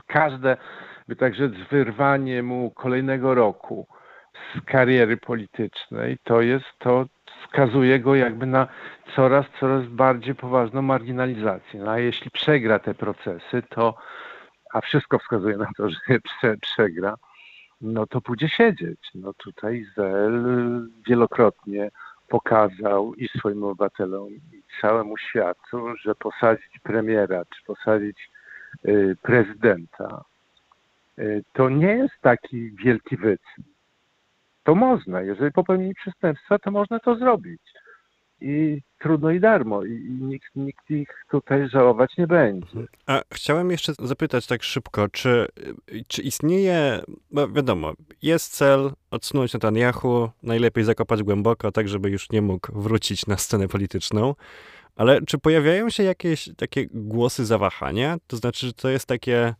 każde, 0.07 0.57
by 1.07 1.15
tak 1.15 1.35
rzec, 1.35 1.53
wyrwanie 1.71 2.43
mu 2.43 2.71
kolejnego 2.71 3.35
roku 3.35 3.87
z 4.55 4.65
kariery 4.65 5.17
politycznej, 5.17 6.17
to 6.23 6.41
jest, 6.41 6.65
to 6.79 7.05
skazuje 7.47 7.99
go 7.99 8.15
jakby 8.15 8.45
na 8.45 8.67
coraz, 9.15 9.45
coraz 9.59 9.85
bardziej 9.87 10.35
poważną 10.35 10.81
marginalizację. 10.81 11.79
No, 11.79 11.91
a 11.91 11.99
jeśli 11.99 12.31
przegra 12.31 12.79
te 12.79 12.93
procesy, 12.93 13.63
to, 13.69 13.95
a 14.73 14.81
wszystko 14.81 15.19
wskazuje 15.19 15.57
na 15.57 15.67
to, 15.77 15.89
że 15.89 16.19
prze, 16.23 16.57
przegra, 16.57 17.15
no 17.81 18.07
to 18.07 18.21
pójdzie 18.21 18.49
siedzieć. 18.49 18.99
No 19.15 19.33
tutaj 19.33 19.77
Izrael 19.77 20.45
y, 20.45 21.03
wielokrotnie 21.07 21.91
pokazał 22.27 23.13
i 23.13 23.27
swoim 23.27 23.63
obywatelom, 23.63 24.29
i 24.29 24.63
całemu 24.81 25.17
światu, 25.17 25.97
że 25.97 26.15
posadzić 26.15 26.79
premiera, 26.83 27.45
czy 27.45 27.63
posadzić 27.65 28.29
y, 28.85 29.17
prezydenta, 29.21 30.23
y, 31.19 31.43
to 31.53 31.69
nie 31.69 31.91
jest 31.91 32.13
taki 32.21 32.71
wielki 32.71 33.17
wyczyn. 33.17 33.63
To 34.63 34.75
można, 34.75 35.21
jeżeli 35.21 35.51
popełnili 35.51 35.95
przestępstwa, 35.95 36.59
to 36.59 36.71
można 36.71 36.99
to 36.99 37.15
zrobić. 37.15 37.61
I 38.43 38.81
trudno 38.99 39.31
i 39.31 39.39
darmo, 39.39 39.83
i, 39.83 39.91
nikt, 40.21 40.55
nikt 40.55 40.89
ich 40.89 41.07
tutaj 41.31 41.69
żałować 41.69 42.17
nie 42.17 42.27
będzie. 42.27 42.67
A 43.05 43.21
chciałem 43.33 43.71
jeszcze 43.71 43.93
zapytać 43.99 44.47
tak 44.47 44.63
szybko, 44.63 45.09
czy, 45.09 45.47
czy 46.07 46.21
istnieje, 46.21 47.01
bo 47.31 47.47
wiadomo, 47.47 47.93
jest 48.21 48.53
cel 48.53 48.91
odsunąć 49.11 49.53
Netanyahu, 49.53 50.29
najlepiej 50.43 50.83
zakopać 50.83 51.23
głęboko, 51.23 51.71
tak 51.71 51.89
żeby 51.89 52.09
już 52.09 52.29
nie 52.29 52.41
mógł 52.41 52.81
wrócić 52.81 53.27
na 53.27 53.37
scenę 53.37 53.67
polityczną, 53.67 54.35
ale 54.95 55.21
czy 55.21 55.37
pojawiają 55.37 55.89
się 55.89 56.03
jakieś 56.03 56.49
takie 56.57 56.87
głosy 56.91 57.45
zawahania? 57.45 58.17
To 58.27 58.37
znaczy, 58.37 58.67
że 58.67 58.73
to 58.73 58.89
jest 58.89 59.05
takie, 59.05 59.53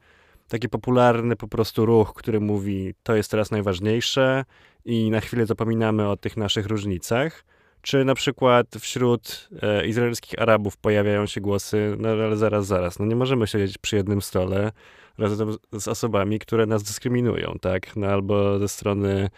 taki 0.48 0.70
popularny 0.70 1.36
po 1.36 1.48
prostu 1.48 1.86
ruch, 1.86 2.14
który 2.14 2.40
mówi, 2.40 2.94
to 3.04 3.16
jest 3.16 3.32
teraz 3.32 3.52
najważniejsze 3.52 4.46
i 4.86 5.10
na 5.12 5.22
chwilę 5.22 5.46
zapominamy 5.46 6.10
o 6.10 6.18
tych 6.18 6.38
naszych 6.38 6.66
różnicach? 6.66 7.46
Czy 7.84 8.06
na 8.06 8.16
przykład 8.16 8.68
wśród 8.80 9.50
e, 9.62 9.88
izraelskich 9.88 10.42
Arabów 10.42 10.78
pojawiają 10.78 11.26
się 11.26 11.42
głosy, 11.42 11.96
no 12.00 12.10
ale 12.10 12.38
zaraz, 12.38 12.66
zaraz, 12.66 13.00
no 13.00 13.06
nie 13.06 13.16
możemy 13.16 13.48
siedzieć 13.48 13.78
przy 13.78 13.96
jednym 13.96 14.22
stole 14.22 14.72
razem 15.18 15.56
z- 15.72 15.88
osobami, 15.88 16.40
które 16.40 16.66
nas 16.66 16.84
dyskryminują, 16.84 17.56
tak? 17.62 17.96
No 17.96 18.08
albo 18.08 18.60
ze 18.60 18.68
strony 18.68 19.30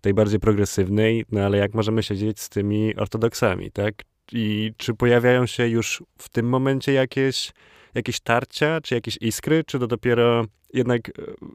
tej 0.00 0.14
bardziej 0.14 0.40
progresywnej, 0.40 1.24
no 1.32 1.40
ale 1.40 1.58
jak 1.58 1.74
możemy 1.74 2.02
siedzieć 2.02 2.40
z 2.40 2.48
tymi 2.48 2.96
ortodoksami, 2.96 3.70
tak? 3.70 3.94
I 4.32 4.72
czy 4.76 4.94
pojawiają 4.94 5.46
się 5.46 5.68
już 5.68 6.02
w 6.18 6.28
tym 6.28 6.48
momencie 6.48 6.92
jakieś, 6.92 7.52
jakieś 7.94 8.20
tarcia, 8.20 8.80
czy 8.80 8.94
jakieś 8.94 9.18
iskry, 9.20 9.64
czy 9.66 9.78
to 9.78 9.86
dopiero 9.86 10.44
jednak 10.72 11.08
e, 11.08 11.12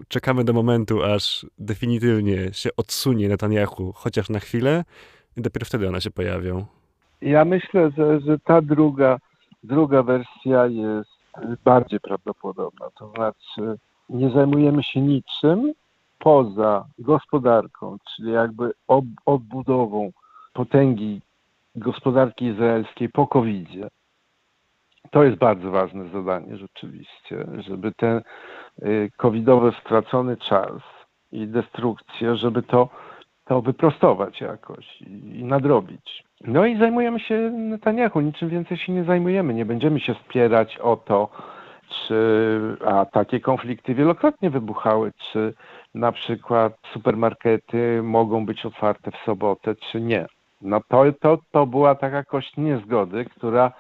czekamy 0.08 0.44
do 0.44 0.54
momentu, 0.54 1.04
aż 1.04 1.46
definitywnie 1.60 2.50
się 2.54 2.70
odsunie 2.78 3.30
Netanyahu, 3.30 3.94
chociaż 3.96 4.30
na 4.30 4.40
chwilę, 4.40 4.84
i 5.38 5.42
dopiero 5.42 5.66
wtedy 5.66 5.88
one 5.88 6.02
się 6.02 6.12
pojawią. 6.12 6.66
Ja 7.22 7.46
myślę, 7.46 7.92
że, 7.98 8.20
że 8.20 8.40
ta 8.40 8.62
druga, 8.62 9.20
druga 9.64 10.04
wersja 10.04 10.66
jest 10.66 11.10
bardziej 11.66 12.00
prawdopodobna. 12.00 12.90
To 13.00 13.12
znaczy, 13.16 13.80
nie 14.10 14.30
zajmujemy 14.30 14.84
się 14.84 15.02
niczym 15.02 15.74
poza 16.20 16.86
gospodarką, 17.00 17.98
czyli 18.16 18.32
jakby 18.32 18.72
ob, 18.88 19.06
odbudową 19.26 20.12
potęgi 20.54 21.22
gospodarki 21.76 22.46
izraelskiej 22.46 23.10
po 23.10 23.28
covid 23.28 23.70
-zie. 23.70 23.88
To 25.12 25.24
jest 25.24 25.38
bardzo 25.38 25.72
ważne 25.72 26.10
zadanie 26.10 26.58
rzeczywiście, 26.58 27.46
żeby 27.58 27.92
ten 27.92 28.22
y, 28.84 29.12
covidowy 29.18 29.72
stracony 29.82 30.38
czas 30.38 30.82
i 31.32 31.48
destrukcję, 31.48 32.36
żeby 32.36 32.64
to 32.64 32.90
to 33.50 33.62
wyprostować 33.62 34.42
jakoś 34.42 35.02
i, 35.02 35.44
nadrobić. 35.44 36.24
No 36.42 36.66
i 36.66 36.78
zajmujemy 36.78 37.20
się 37.20 37.36
Netanyahu, 37.50 38.22
niczym 38.22 38.50
więcej 38.50 38.78
się 38.78 38.94
nie 38.94 39.04
zajmujemy. 39.04 39.54
Nie 39.54 39.66
będziemy 39.66 40.00
się 40.00 40.14
spierać 40.14 40.78
o 40.78 40.96
to, 40.96 41.30
czy, 41.90 42.78
a 42.86 43.06
takie 43.06 43.40
konflikty 43.40 43.96
wielokrotnie 43.96 44.50
wybuchały, 44.50 45.12
czy 45.32 45.54
na 45.96 46.12
przykład 46.12 46.74
supermarkety 46.94 48.02
mogą 48.04 48.46
być 48.46 48.66
otwarte 48.66 49.12
w 49.12 49.18
sobotę, 49.26 49.76
czy 49.76 50.02
nie. 50.02 50.26
No 50.62 50.82
to, 50.88 51.04
to, 51.22 51.38
to 51.52 51.66
była 51.66 51.96
taka 51.96 52.24
kość 52.24 52.58
niezgody, 52.58 53.26
która 53.26 53.72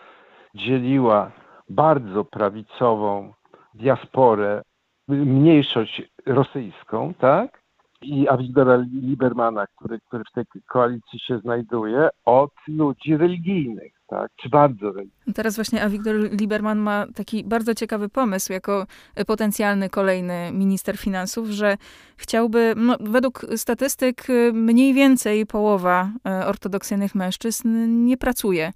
dzieliła 0.55 1.31
bardzo 1.69 2.25
prawicową 2.25 3.33
diasporę, 3.73 4.61
mniejszość 5.07 6.01
rosyjską, 6.25 7.13
tak? 7.13 7.58
I 8.01 8.27
Awigdora 8.27 8.85
Libermana, 8.91 9.67
który, 9.67 9.99
który 10.07 10.23
w 10.23 10.33
tej 10.33 10.45
koalicji 10.67 11.19
się 11.19 11.39
znajduje, 11.39 12.09
od 12.25 12.51
ludzi 12.67 13.17
religijnych, 13.17 13.93
tak, 14.07 14.31
czy 14.35 14.49
bardzo 14.49 14.91
religijnych. 14.91 15.35
Teraz 15.35 15.55
właśnie 15.55 15.83
Avigdor 15.83 16.15
Lieberman 16.15 16.79
ma 16.79 17.05
taki 17.15 17.43
bardzo 17.43 17.75
ciekawy 17.75 18.09
pomysł 18.09 18.53
jako 18.53 18.85
potencjalny 19.27 19.89
kolejny 19.89 20.51
minister 20.51 20.97
finansów, 20.97 21.47
że 21.47 21.77
chciałby, 22.17 22.73
no, 22.77 22.97
według 22.99 23.45
statystyk 23.55 24.27
mniej 24.53 24.93
więcej 24.93 25.45
połowa 25.45 26.09
e, 26.25 26.45
ortodoksyjnych 26.45 27.15
mężczyzn 27.15 27.69
nie 28.05 28.17
pracuje. 28.17 28.71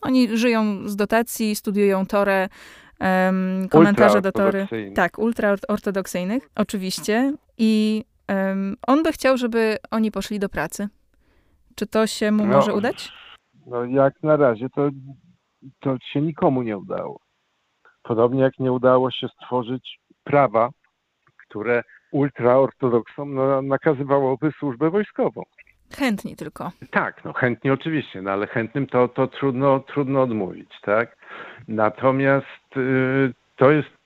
Oni 0.00 0.36
żyją 0.36 0.88
z 0.88 0.96
dotacji, 0.96 1.56
studiują 1.56 2.06
Torę, 2.06 2.48
em, 3.00 3.68
komentarze 3.70 4.20
do 4.20 4.32
Tory. 4.32 4.68
Tak, 4.94 5.18
ultraortodoksyjnych, 5.18 6.50
oczywiście. 6.54 7.32
I 7.58 8.04
on 8.86 9.02
by 9.02 9.12
chciał, 9.12 9.36
żeby 9.36 9.76
oni 9.90 10.10
poszli 10.10 10.38
do 10.38 10.48
pracy. 10.48 10.88
Czy 11.74 11.86
to 11.86 12.06
się 12.06 12.32
mu 12.32 12.46
No, 12.46 12.56
może 12.56 12.74
udać? 12.74 13.12
No 13.66 13.84
jak 13.84 14.22
na 14.22 14.36
razie 14.36 14.68
to, 14.70 14.90
to 15.80 15.96
się 16.12 16.20
nikomu 16.20 16.62
nie 16.62 16.78
udało. 16.78 17.20
Podobnie 18.02 18.40
jak 18.42 18.58
nie 18.58 18.72
udało 18.72 19.10
się 19.10 19.28
stworzyć 19.28 19.98
prawa, 20.24 20.70
które 21.36 21.82
ultraortodoksom 22.12 23.34
no, 23.34 23.62
nakazywałoby 23.62 24.52
służbę 24.58 24.90
wojskową. 24.90 25.42
Chętni 25.96 26.36
tylko. 26.36 26.72
Tak, 26.90 27.24
no 27.24 27.32
chętnie 27.32 27.72
oczywiście, 27.72 28.22
no 28.22 28.30
ale 28.30 28.46
chętnym 28.46 28.86
to, 28.86 29.08
to 29.08 29.26
trudno, 29.26 29.80
trudno 29.80 30.22
odmówić, 30.22 30.70
tak? 30.82 31.16
Natomiast 31.68 32.76
y, 32.76 33.34
to 33.56 33.70
jest 33.70 33.99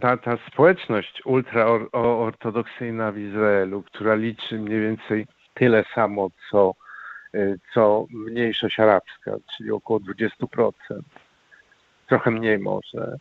ta, 0.00 0.16
ta 0.16 0.38
społeczność 0.52 1.22
ultraortodoksyjna 1.24 3.12
w 3.12 3.18
Izraelu, 3.18 3.82
która 3.82 4.14
liczy 4.14 4.58
mniej 4.58 4.80
więcej 4.80 5.26
tyle 5.54 5.84
samo, 5.94 6.28
co, 6.50 6.74
y, 7.34 7.58
co 7.74 8.06
mniejszość 8.10 8.80
arabska, 8.80 9.32
czyli 9.56 9.70
około 9.70 10.00
20%, 10.00 10.72
trochę 12.08 12.30
mniej 12.30 12.58
może, 12.58 13.16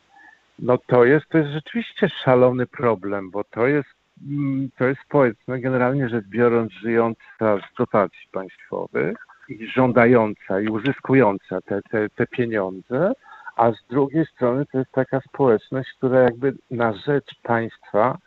no 0.60 0.78
to 0.78 1.06
jest, 1.06 1.26
to 1.30 1.38
jest 1.38 1.52
rzeczywiście 1.52 2.10
szalony 2.10 2.68
problem, 2.68 3.32
bo 3.32 3.44
to 3.44 3.68
jest, 3.68 3.90
mm, 4.28 4.70
to 4.78 4.86
jest 4.86 5.02
społeczność 5.02 5.64
generalnie 5.64 6.10
rzecz 6.10 6.26
biorąc 6.26 6.72
żyjąca 6.72 7.58
z 7.58 7.78
dotacji 7.78 8.28
państwowych 8.32 9.18
i 9.50 9.68
żądająca 9.68 10.62
i 10.62 10.68
uzyskująca 10.68 11.62
te, 11.62 11.82
te, 11.82 12.10
te 12.10 12.28
pieniądze, 12.28 13.14
a 13.56 13.72
z 13.72 13.86
drugiej 13.90 14.26
strony 14.26 14.66
to 14.72 14.78
jest 14.78 14.92
taka 14.92 15.22
społeczność, 15.22 15.90
która 15.98 16.20
jakby 16.20 16.54
na 16.72 16.94
rzecz 16.94 17.36
państwa 17.44 18.18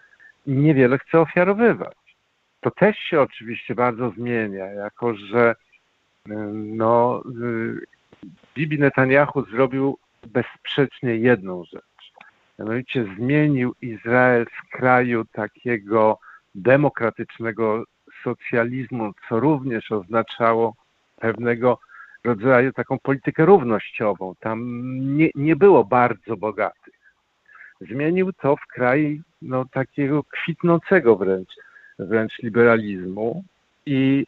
niewiele 0.46 0.98
chce 0.98 1.20
ofiarowywać. 1.20 1.96
To 2.60 2.70
też 2.70 2.96
się 2.96 3.20
oczywiście 3.20 3.74
bardzo 3.74 4.10
zmienia, 4.10 4.66
jako 4.66 5.14
że 5.14 5.54
no, 6.54 7.22
y, 7.42 7.80
Bibi 8.54 8.78
Netanyahu 8.78 9.44
zrobił 9.44 9.98
bezsprzecznie 10.26 11.16
jedną 11.16 11.64
rzecz. 11.64 12.12
Mianowicie 12.58 13.04
zmienił 13.16 13.74
Izrael 13.82 14.46
z 14.46 14.76
kraju 14.76 15.24
takiego 15.32 16.18
demokratycznego 16.54 17.84
socjalizmu, 18.24 19.12
co 19.28 19.40
również 19.40 19.92
oznaczało 19.92 20.74
pewnego 21.16 21.78
rodzaju 22.24 22.72
taką 22.72 22.98
politykę 22.98 23.44
równościową. 23.44 24.34
Tam 24.40 24.58
nie, 25.16 25.30
nie 25.34 25.56
było 25.56 25.84
bardzo 25.84 26.37
bogatych. 26.37 26.94
Zmienił 27.80 28.32
to 28.32 28.56
w 28.56 28.66
kraj 28.66 29.20
no, 29.42 29.64
takiego 29.64 30.24
kwitnącego 30.24 31.16
wręcz, 31.16 31.50
wręcz 31.98 32.38
liberalizmu 32.38 33.44
i 33.87 34.26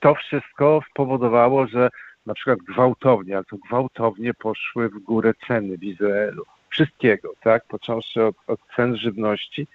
to 0.00 0.14
wszystko 0.14 0.80
spowodowało, 0.90 1.66
że 1.66 1.90
na 2.26 2.34
przykład 2.34 2.58
gwałtownie, 2.58 3.34
ale 3.34 3.44
to 3.44 3.56
gwałtownie 3.56 4.34
poszły 4.34 4.88
w 4.88 4.98
górę 4.98 5.34
ceny 5.46 5.78
w 5.78 5.84
Izraelu. 5.84 6.44
Wszystkiego, 6.70 7.32
tak? 7.40 7.64
Począwszy 7.64 8.24
od, 8.24 8.36
od 8.46 8.60
cen 8.76 8.96
żywności, 8.96 9.66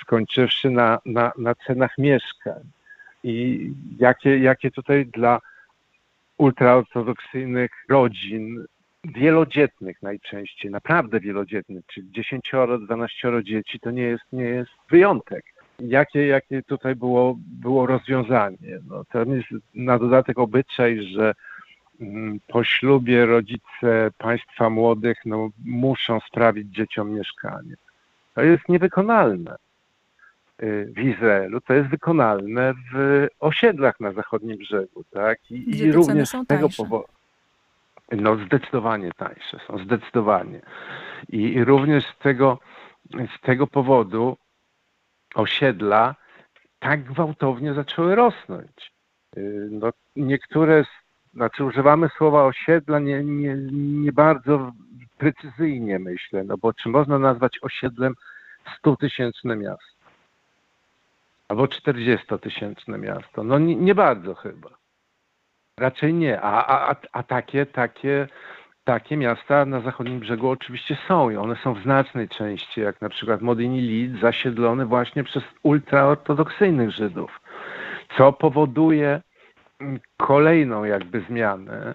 skończywszy 0.00 0.70
na, 0.70 0.98
na, 1.06 1.32
na 1.38 1.54
cenach 1.54 1.98
mieszkań. 1.98 2.62
i 3.24 3.70
jakie, 3.98 4.38
jakie 4.38 4.70
tutaj 4.70 5.06
dla 5.06 5.40
ultraortodoksyjnych 6.42 7.70
rodzin, 7.88 8.64
wielodzietnych 9.04 10.02
najczęściej, 10.02 10.70
naprawdę 10.70 11.20
wielodzietnych, 11.20 11.86
czyli 11.86 12.12
10, 12.12 12.50
12 12.86 13.32
dzieci, 13.42 13.80
to 13.80 13.90
nie 13.90 14.02
jest, 14.02 14.24
nie 14.32 14.44
jest 14.44 14.70
wyjątek. 14.90 15.44
Jakie, 15.78 16.26
jakie 16.26 16.62
tutaj 16.62 16.94
było, 16.94 17.36
było 17.38 17.86
rozwiązanie? 17.86 18.78
No, 18.88 19.04
to 19.04 19.24
jest 19.24 19.48
na 19.74 19.98
dodatek 19.98 20.38
obyczaj, 20.38 21.02
że 21.02 21.34
mm, 22.00 22.40
po 22.48 22.64
ślubie 22.64 23.26
rodzice 23.26 24.10
państwa 24.18 24.70
młodych 24.70 25.18
no, 25.24 25.48
muszą 25.64 26.20
sprawić 26.20 26.68
dzieciom 26.68 27.10
mieszkanie. 27.10 27.74
To 28.34 28.42
jest 28.42 28.68
niewykonalne 28.68 29.56
w 30.66 30.98
Izraelu, 30.98 31.60
to 31.60 31.74
jest 31.74 31.88
wykonalne 31.88 32.74
w 32.94 33.26
osiedlach 33.40 34.00
na 34.00 34.12
zachodnim 34.12 34.58
brzegu, 34.58 35.04
tak? 35.10 35.50
I, 35.50 35.60
Gdzie 35.70 35.86
i 35.86 35.92
również 35.92 36.28
z 36.28 36.46
tego 36.46 36.68
powodu. 36.76 37.08
No 38.12 38.36
zdecydowanie 38.36 39.10
tańsze 39.16 39.58
są, 39.66 39.78
zdecydowanie. 39.78 40.60
I, 41.28 41.42
i 41.52 41.64
również 41.64 42.04
z 42.06 42.18
tego, 42.18 42.58
z 43.36 43.40
tego 43.40 43.66
powodu 43.66 44.36
osiedla 45.34 46.14
tak 46.78 47.04
gwałtownie 47.04 47.74
zaczęły 47.74 48.14
rosnąć. 48.14 48.92
Y, 49.36 49.68
No, 49.70 49.90
niektóre, 50.16 50.84
z- 50.84 51.34
znaczy 51.34 51.64
używamy 51.64 52.08
słowa 52.08 52.44
osiedla 52.44 52.98
nie, 52.98 53.24
nie, 53.24 53.54
nie 53.82 54.12
bardzo 54.12 54.72
precyzyjnie 55.18 55.98
myślę, 55.98 56.44
no 56.44 56.58
bo 56.58 56.72
czy 56.72 56.88
można 56.88 57.18
nazwać 57.18 57.58
osiedlem 57.62 58.14
100-tysięczne 58.84 59.56
miasto? 59.56 60.01
Albo 61.52 61.64
40-tysięczne 61.64 62.98
miasto? 62.98 63.44
No 63.44 63.58
nie, 63.58 63.76
nie 63.76 63.94
bardzo 63.94 64.34
chyba. 64.34 64.68
Raczej 65.80 66.14
nie. 66.14 66.40
A, 66.40 66.66
a, 66.66 66.96
a- 67.12 67.22
takie, 67.22 67.66
takie, 67.66 68.28
takie 68.84 69.16
miasta 69.16 69.64
na 69.64 69.80
zachodnim 69.80 70.20
brzegu 70.20 70.48
oczywiście 70.48 70.96
są 71.08 71.30
i 71.30 71.36
one 71.36 71.56
są 71.56 71.74
w 71.74 71.82
znacznej 71.82 72.28
części, 72.28 72.80
jak 72.80 73.00
na 73.00 73.08
przykład 73.08 73.40
Modini 73.40 73.80
Lid, 73.80 74.20
zasiedlone 74.20 74.86
właśnie 74.86 75.24
przez 75.24 75.42
ultraortodoksyjnych 75.62 76.90
Żydów, 76.90 77.40
co 78.16 78.32
powoduje 78.32 79.20
mm, 79.80 80.00
kolejną 80.16 80.84
jakby 80.84 81.20
zmianę, 81.20 81.94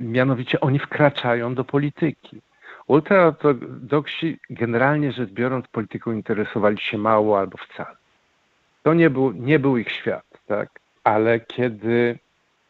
mianowicie 0.00 0.60
oni 0.60 0.78
wkraczają 0.78 1.54
do 1.54 1.64
polityki. 1.64 2.42
Ultraortodoksi 2.86 4.38
generalnie 4.50 5.12
rzecz 5.12 5.30
biorąc 5.30 5.68
polityką 5.68 6.12
interesowali 6.12 6.78
się 6.78 6.98
mało 6.98 7.38
albo 7.38 7.58
wcale. 7.58 8.03
To 8.84 8.94
nie 8.94 9.10
był, 9.10 9.32
nie 9.32 9.58
był 9.58 9.76
ich 9.76 9.90
świat, 9.90 10.24
tak? 10.46 10.68
Ale 11.04 11.40
kiedy 11.40 12.18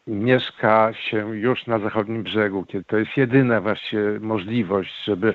mieszka 0.07 0.93
się 0.93 1.35
już 1.35 1.67
na 1.67 1.79
zachodnim 1.79 2.23
brzegu, 2.23 2.65
kiedy 2.65 2.85
to 2.85 2.97
jest 2.97 3.17
jedyna 3.17 3.61
właśnie 3.61 3.99
możliwość, 4.19 5.03
żeby, 5.03 5.33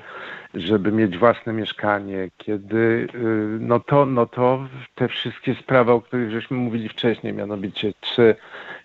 żeby 0.53 0.91
mieć 0.91 1.17
własne 1.17 1.53
mieszkanie, 1.53 2.29
kiedy 2.37 3.07
y, 3.15 3.57
no 3.59 3.79
to, 3.79 4.05
no 4.05 4.25
to 4.25 4.67
te 4.95 5.07
wszystkie 5.07 5.55
sprawy, 5.55 5.91
o 5.91 6.01
których 6.01 6.31
żeśmy 6.31 6.57
mówili 6.57 6.89
wcześniej, 6.89 7.33
mianowicie 7.33 7.93
czy 8.01 8.35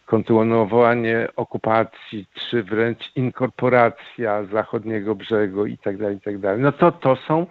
kontynuowanie 0.07 1.29
okupacji, 1.37 2.27
czy 2.35 2.63
wręcz 2.63 3.13
inkorporacja 3.17 4.45
zachodniego 4.45 5.15
brzegu 5.15 5.67
i 5.67 5.79
tak 5.79 5.97
dalej, 5.97 6.17
i 6.17 6.21
tak 6.21 6.39
dalej, 6.39 6.61
no 6.61 6.73
to, 6.73 6.93
to 6.93 7.17
są 7.17 7.47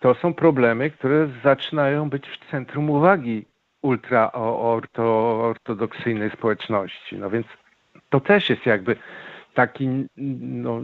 to 0.00 0.14
są 0.14 0.34
problemy, 0.34 0.90
które 0.90 1.28
zaczynają 1.44 2.10
być 2.10 2.28
w 2.28 2.50
centrum 2.50 2.90
uwagi 2.90 3.46
ultraortodoksyjnej 3.82 6.30
społeczności. 6.30 7.16
No 7.16 7.30
więc 7.30 7.46
to 8.10 8.20
też 8.20 8.50
jest 8.50 8.66
jakby 8.66 8.96
taki 9.54 9.88
no, 10.16 10.80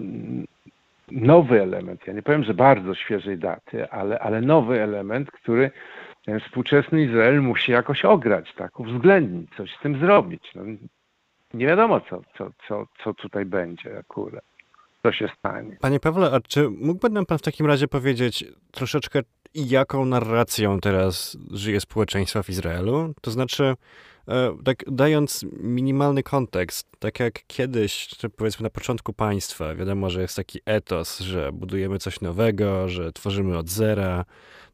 nowy 1.11 1.62
element. 1.62 2.07
Ja 2.07 2.12
nie 2.12 2.22
powiem, 2.22 2.44
że 2.44 2.55
bardzo 2.55 2.94
świeżej 2.94 3.38
daty, 3.38 3.90
ale, 3.90 4.18
ale 4.18 4.40
nowy 4.40 4.83
element, 4.83 5.31
który 5.31 5.70
ten 6.24 6.40
współczesny 6.40 7.05
Izrael 7.05 7.42
musi 7.42 7.72
jakoś 7.72 8.05
ograć, 8.05 8.55
tak, 8.55 8.81
uwzględnić, 8.81 9.50
coś 9.57 9.76
z 9.76 9.83
tym 9.83 10.00
zrobić. 10.00 10.50
No, 10.55 10.62
nie 11.55 11.66
wiadomo, 11.66 12.00
co, 12.00 12.22
co, 12.38 12.50
co, 12.68 12.87
co 13.05 13.14
tutaj 13.14 13.44
będzie 13.44 13.98
akurat, 13.98 14.44
co 15.02 15.12
się 15.12 15.28
stanie. 15.38 15.76
Panie 15.81 16.00
Pawle, 16.00 16.31
a 16.33 16.40
czy 16.40 16.70
mógłby 16.70 17.11
nam 17.11 17.26
pan 17.26 17.38
w 17.38 17.42
takim 17.42 17.66
razie 17.66 17.88
powiedzieć 17.88 18.44
troszeczkę, 18.70 19.20
jaką 19.54 20.04
narracją 20.04 20.80
teraz 20.80 21.36
żyje 21.50 21.80
społeczeństwo 21.80 22.42
w 22.42 22.48
Izraelu? 22.48 23.14
To 23.20 23.30
znaczy, 23.30 23.74
e, 24.28 24.56
tak 24.64 24.84
dając 24.86 25.44
minimalny 25.60 26.22
kontekst, 26.22 26.88
tak 26.98 27.20
jak 27.20 27.46
kiedyś, 27.46 28.08
czy 28.08 28.28
powiedzmy 28.28 28.62
na 28.62 28.70
początku 28.70 29.12
państwa, 29.12 29.74
wiadomo, 29.74 30.10
że 30.10 30.22
jest 30.22 30.36
taki 30.36 30.60
etos, 30.64 31.20
że 31.20 31.52
budujemy 31.52 31.98
coś 31.98 32.20
nowego, 32.20 32.88
że 32.88 33.12
tworzymy 33.12 33.58
od 33.58 33.70
zera, 33.70 34.24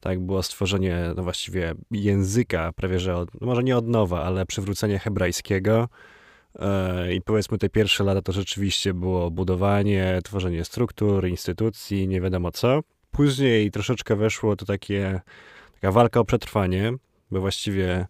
tak 0.00 0.20
było 0.20 0.42
stworzenie, 0.42 1.12
no 1.16 1.22
właściwie 1.22 1.74
języka, 1.90 2.72
prawie 2.72 3.00
że 3.00 3.16
od, 3.16 3.40
no 3.40 3.46
może 3.46 3.64
nie 3.64 3.76
od 3.76 3.88
nowa, 3.88 4.22
ale 4.22 4.46
przywrócenie 4.46 4.98
hebrajskiego. 4.98 5.88
E, 6.58 7.14
I 7.14 7.22
powiedzmy 7.22 7.58
te 7.58 7.68
pierwsze 7.68 8.04
lata 8.04 8.22
to 8.22 8.32
rzeczywiście 8.32 8.94
było 8.94 9.30
budowanie, 9.30 10.20
tworzenie 10.24 10.64
struktur, 10.64 11.28
instytucji, 11.28 12.08
nie 12.08 12.20
wiadomo 12.20 12.52
co. 12.52 12.80
Później 13.18 13.70
troszeczkę 13.70 14.16
weszło 14.16 14.56
to 14.56 14.66
takie, 14.66 15.20
taka 15.74 15.92
walka 15.92 16.20
o 16.20 16.24
przetrwanie, 16.24 16.92
bo 17.30 17.40
właściwie 17.40 18.06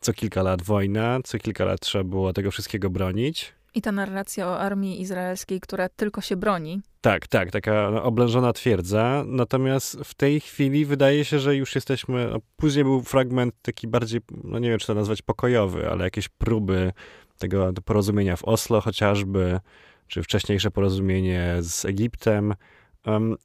co 0.00 0.12
kilka 0.12 0.42
lat 0.42 0.62
wojna, 0.62 1.18
co 1.24 1.38
kilka 1.38 1.64
lat 1.64 1.80
trzeba 1.80 2.04
było 2.04 2.32
tego 2.32 2.50
wszystkiego 2.50 2.90
bronić. 2.90 3.54
I 3.74 3.82
ta 3.82 3.92
narracja 3.92 4.48
o 4.48 4.58
armii 4.58 5.00
izraelskiej, 5.00 5.60
która 5.60 5.88
tylko 5.88 6.20
się 6.20 6.36
broni, 6.36 6.80
Tak, 7.00 7.26
tak, 7.26 7.50
taka 7.50 7.90
no, 7.90 8.02
oblężona 8.02 8.52
twierdza. 8.52 9.24
Natomiast 9.26 9.98
w 10.04 10.14
tej 10.14 10.40
chwili 10.40 10.84
wydaje 10.84 11.24
się, 11.24 11.38
że 11.38 11.56
już 11.56 11.74
jesteśmy. 11.74 12.28
No, 12.30 12.38
później 12.56 12.84
był 12.84 13.02
fragment 13.02 13.54
taki 13.62 13.88
bardziej, 13.88 14.20
no 14.44 14.58
nie 14.58 14.68
wiem, 14.68 14.78
czy 14.78 14.86
to 14.86 14.94
nazwać 14.94 15.22
pokojowy, 15.22 15.90
ale 15.90 16.04
jakieś 16.04 16.28
próby 16.28 16.92
tego 17.38 17.72
porozumienia 17.84 18.36
w 18.36 18.44
Oslo 18.44 18.80
chociażby, 18.80 19.60
czy 20.06 20.22
wcześniejsze 20.22 20.70
porozumienie 20.70 21.56
z 21.60 21.84
Egiptem. 21.84 22.54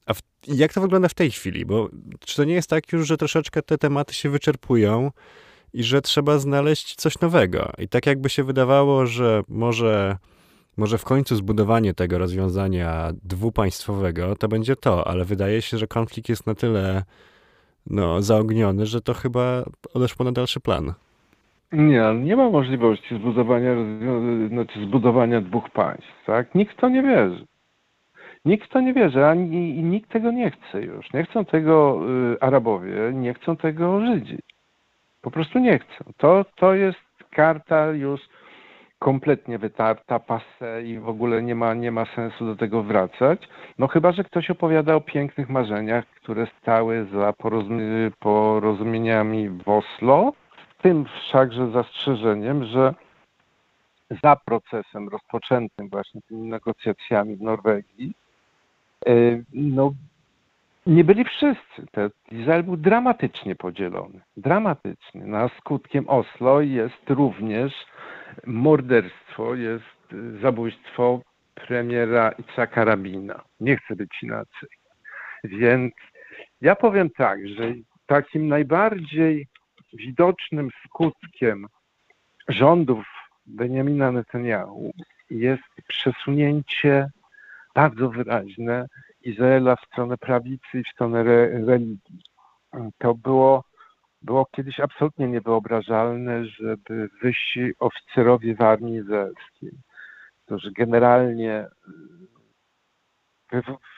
A 0.06 0.14
w, 0.14 0.20
jak 0.48 0.74
to 0.74 0.82
wygląda 0.82 1.08
w 1.08 1.14
tej 1.14 1.32
chwili? 1.32 1.66
Bo 1.66 1.90
czy 2.20 2.36
to 2.36 2.44
nie 2.44 2.54
jest 2.54 2.70
tak 2.70 2.94
już, 2.94 3.08
że 3.08 3.18
troszeczkę 3.18 3.62
te 3.62 3.78
tematy 3.78 4.14
się 4.14 4.30
wyczerpują 4.30 5.12
i 5.74 5.84
że 5.84 6.02
trzeba 6.02 6.38
znaleźć 6.38 6.96
coś 6.96 7.20
nowego? 7.20 7.72
I 7.78 7.88
tak 7.88 8.06
jakby 8.06 8.30
się 8.30 8.44
wydawało, 8.44 9.06
że 9.06 9.44
może 9.48 10.18
może 10.78 10.98
w 10.98 11.04
końcu 11.04 11.36
zbudowanie 11.36 11.94
tego 11.94 12.18
rozwiązania 12.18 13.12
dwupaństwowego 13.24 14.36
to 14.36 14.48
będzie 14.48 14.76
to, 14.76 15.08
ale 15.08 15.26
wydaje 15.26 15.62
się, 15.62 15.78
że 15.78 15.88
konflikt 15.88 16.30
jest 16.30 16.48
na 16.48 16.56
tyle 16.56 17.04
no, 17.90 18.22
zaogniony, 18.22 18.86
że 18.86 19.02
to 19.02 19.14
chyba 19.14 19.64
odeszło 19.94 20.26
na 20.26 20.32
dalszy 20.32 20.60
plan. 20.60 20.94
Nie, 21.72 22.14
nie 22.24 22.36
ma 22.36 22.50
możliwości 22.50 23.16
zbudowania, 23.16 23.76
znaczy 24.50 24.86
zbudowania 24.86 25.42
dwóch 25.42 25.70
państw, 25.70 26.26
tak? 26.26 26.56
Nikt 26.56 26.78
to 26.78 26.90
nie 26.90 27.04
wierzy. 27.04 27.46
Nikt 28.48 28.66
w 28.66 28.70
to 28.70 28.82
nie 28.82 28.94
wierzy, 28.94 29.26
ani 29.26 29.84
nikt 29.84 30.10
tego 30.12 30.32
nie 30.32 30.52
chce 30.52 30.82
już. 30.82 31.14
Nie 31.14 31.24
chcą 31.24 31.46
tego 31.46 32.00
y, 32.34 32.42
Arabowie, 32.42 32.94
nie 33.14 33.34
chcą 33.34 33.58
tego 33.58 34.02
Żydzi. 34.02 34.40
Po 35.22 35.32
prostu 35.32 35.60
nie 35.60 35.80
chcą. 35.80 36.12
To, 36.18 36.46
to 36.56 36.74
jest 36.74 37.00
karta 37.32 37.86
już 37.86 38.22
kompletnie 39.00 39.58
wytarta, 39.58 40.20
passe 40.20 40.84
i 40.84 41.00
w 41.00 41.10
ogóle 41.10 41.44
nie 41.44 41.56
ma, 41.56 41.74
nie 41.74 41.92
ma 41.92 42.06
sensu 42.06 42.46
do 42.46 42.56
tego 42.56 42.84
wracać. 42.84 43.50
No 43.78 43.88
chyba, 43.88 44.12
że 44.12 44.24
ktoś 44.24 44.50
opowiada 44.50 44.96
o 44.96 45.02
pięknych 45.02 45.50
marzeniach, 45.50 46.06
które 46.08 46.48
stały 46.62 47.06
za 47.14 47.34
porozumie- 47.34 48.12
porozumieniami 48.20 49.50
w 49.50 49.70
Oslo, 49.70 50.34
z 50.80 50.82
tym 50.82 51.06
wszakże 51.06 51.72
zastrzeżeniem, 51.72 52.66
że 52.66 52.94
za 54.24 54.36
procesem 54.36 55.10
rozpoczętym 55.10 55.90
właśnie 55.90 56.22
tymi 56.22 56.50
negocjacjami 56.50 57.36
w 57.36 57.42
Norwegii, 57.42 58.14
no 59.54 59.94
nie 60.88 61.04
byli 61.04 61.26
wszyscy. 61.26 61.88
Te, 61.92 62.10
Izrael 62.32 62.64
był 62.64 62.78
dramatycznie 62.78 63.56
podzielony. 63.56 64.22
Dramatycznie. 64.38 65.26
Na 65.26 65.50
skutkiem 65.50 66.10
Oslo 66.10 66.62
jest 66.62 67.10
również 67.10 67.74
morderstwo, 68.46 69.56
jest 69.56 69.86
zabójstwo 70.42 71.22
premiera 71.56 72.32
Itzhaka 72.32 72.86
Rabina. 72.86 73.44
Nie 73.60 73.78
chce 73.78 73.96
być 73.96 74.24
inaczej. 74.24 74.70
Więc 75.44 75.94
ja 76.62 76.76
powiem 76.76 77.10
tak, 77.10 77.48
że 77.48 77.74
takim 78.06 78.48
najbardziej 78.48 79.48
widocznym 79.94 80.70
skutkiem 80.86 81.68
rządów 82.48 83.06
Benjamina 83.46 84.12
Netanyahu 84.12 84.94
jest 85.30 85.64
przesunięcie 85.88 87.10
bardzo 87.78 88.10
wyraźne 88.10 88.88
Izraela 89.22 89.76
w 89.76 89.86
stronę 89.86 90.18
prawicy 90.18 90.80
i 90.80 90.84
w 90.84 90.88
stronę 90.94 91.20
re, 91.20 91.66
religii. 91.66 92.22
To 92.98 93.14
było 93.14 93.64
było 94.22 94.46
kiedyś 94.46 94.80
absolutnie 94.80 95.28
niewyobrażalne, 95.28 96.46
żeby 96.46 97.10
wyżsi 97.22 97.74
oficerowie 97.80 98.56
w 98.56 98.62
armii 98.62 98.96
izraelskiej, 98.96 99.72
którzy 100.46 100.72
generalnie 100.72 101.66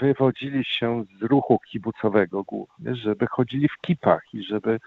wywodzili 0.01 0.65
się 0.65 1.05
z 1.19 1.23
ruchu 1.23 1.59
kibucowego 1.71 2.43
głównie, 2.43 2.95
żeby 2.95 3.27
chodzili 3.27 3.69
w 3.69 3.81
kipach 3.81 4.23
i 4.33 4.43
żeby, 4.43 4.79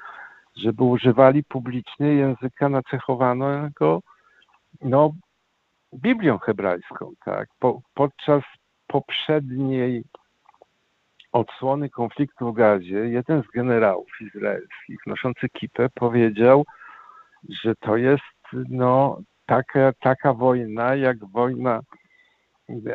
żeby 0.56 0.84
używali 0.84 1.44
publicznie 1.44 2.06
języka 2.06 2.68
nacechowanego 2.68 4.00
no, 4.80 5.12
Biblią 5.94 6.38
hebrajską. 6.38 7.12
Tak? 7.24 7.48
Po, 7.58 7.80
podczas 7.94 8.42
poprzedniej 8.92 10.04
odsłony 11.32 11.90
konfliktu 11.90 12.52
w 12.52 12.56
Gazie 12.56 12.96
jeden 12.96 13.42
z 13.42 13.46
generałów 13.46 14.08
izraelskich 14.20 15.06
noszący 15.06 15.48
kipę 15.48 15.88
powiedział, 15.94 16.64
że 17.48 17.74
to 17.74 17.96
jest 17.96 18.22
no, 18.68 19.20
taka, 19.46 19.92
taka 20.00 20.34
wojna 20.34 20.94
jak 20.94 21.24
wojna 21.24 21.80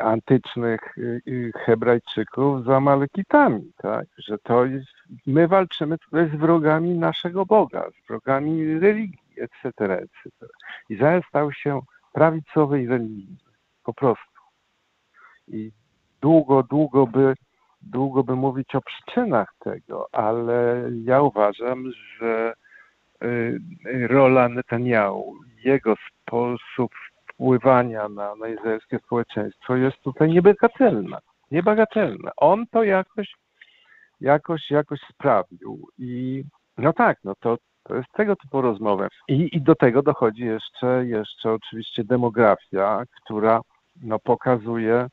antycznych 0.01 0.97
y, 0.97 1.21
y, 1.27 1.51
Hebrajczyków 1.55 2.65
z 2.65 2.69
Amalekitami, 2.69 3.71
tak? 3.77 4.05
że 4.17 4.37
to 4.37 4.65
jest, 4.65 4.93
my 5.27 5.47
walczymy 5.47 5.97
tutaj 5.97 6.29
z 6.29 6.35
wrogami 6.35 6.97
naszego 6.97 7.45
Boga, 7.45 7.89
z 7.91 8.07
wrogami 8.07 8.79
religii, 8.79 9.19
etc., 9.37 9.67
etc. 9.93 10.47
Izrael 10.89 11.21
stał 11.29 11.51
się 11.51 11.81
prawicowy 12.13 12.81
i 12.81 12.87
religijny, 12.87 13.37
po 13.83 13.93
prostu. 13.93 14.41
I 15.47 15.71
długo, 16.27 16.63
długo 16.63 17.07
by, 17.07 17.35
długo 17.81 18.23
by 18.23 18.35
mówić 18.35 18.75
o 18.75 18.81
przyczynach 18.81 19.53
tego, 19.59 20.07
ale 20.11 20.89
ja 21.03 21.21
uważam, 21.21 21.91
że 22.19 22.53
y, 23.23 23.59
rola 24.07 24.49
Netanyahu, 24.49 25.33
jego 25.63 25.95
sposób 25.95 26.91
wpływania 27.33 28.09
na, 28.09 28.35
na 28.35 28.47
izraelskie 28.47 28.99
społeczeństwo 28.99 29.75
jest 29.75 29.97
tutaj 30.01 30.29
niebagatelna. 30.29 31.19
Niebagatelna. 31.51 32.31
On 32.37 32.67
to 32.71 32.83
jakoś, 32.83 33.35
jakoś, 34.21 34.71
jakoś 34.71 34.99
sprawił. 35.13 35.87
I 35.97 36.43
no 36.77 36.93
tak, 36.93 37.17
no 37.23 37.33
to, 37.39 37.57
to 37.83 37.95
jest 37.95 38.11
tego 38.13 38.35
typu 38.35 38.61
rozmowy. 38.61 39.07
I, 39.27 39.49
I 39.55 39.61
do 39.61 39.75
tego 39.75 40.01
dochodzi 40.01 40.45
jeszcze, 40.45 41.05
jeszcze 41.05 41.51
oczywiście 41.51 42.03
demografia, 42.03 43.03
która 43.23 43.61
no, 44.01 44.19
pokazuje 44.19 45.07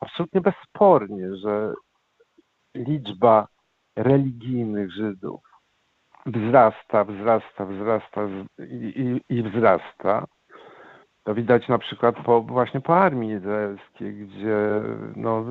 absolutnie 0.00 0.40
bezspornie, 0.40 1.36
że 1.36 1.74
liczba 2.74 3.46
religijnych 3.96 4.92
Żydów 4.92 5.40
wzrasta, 6.26 7.04
wzrasta, 7.04 7.66
wzrasta 7.66 8.20
i, 8.58 9.20
i, 9.28 9.38
i 9.38 9.42
wzrasta. 9.42 10.26
To 11.24 11.34
widać 11.34 11.68
na 11.68 11.78
przykład 11.78 12.16
po, 12.24 12.42
właśnie 12.42 12.80
po 12.80 12.96
armii 12.96 13.30
izraelskiej, 13.30 14.14
gdzie 14.14 14.82
no, 15.16 15.44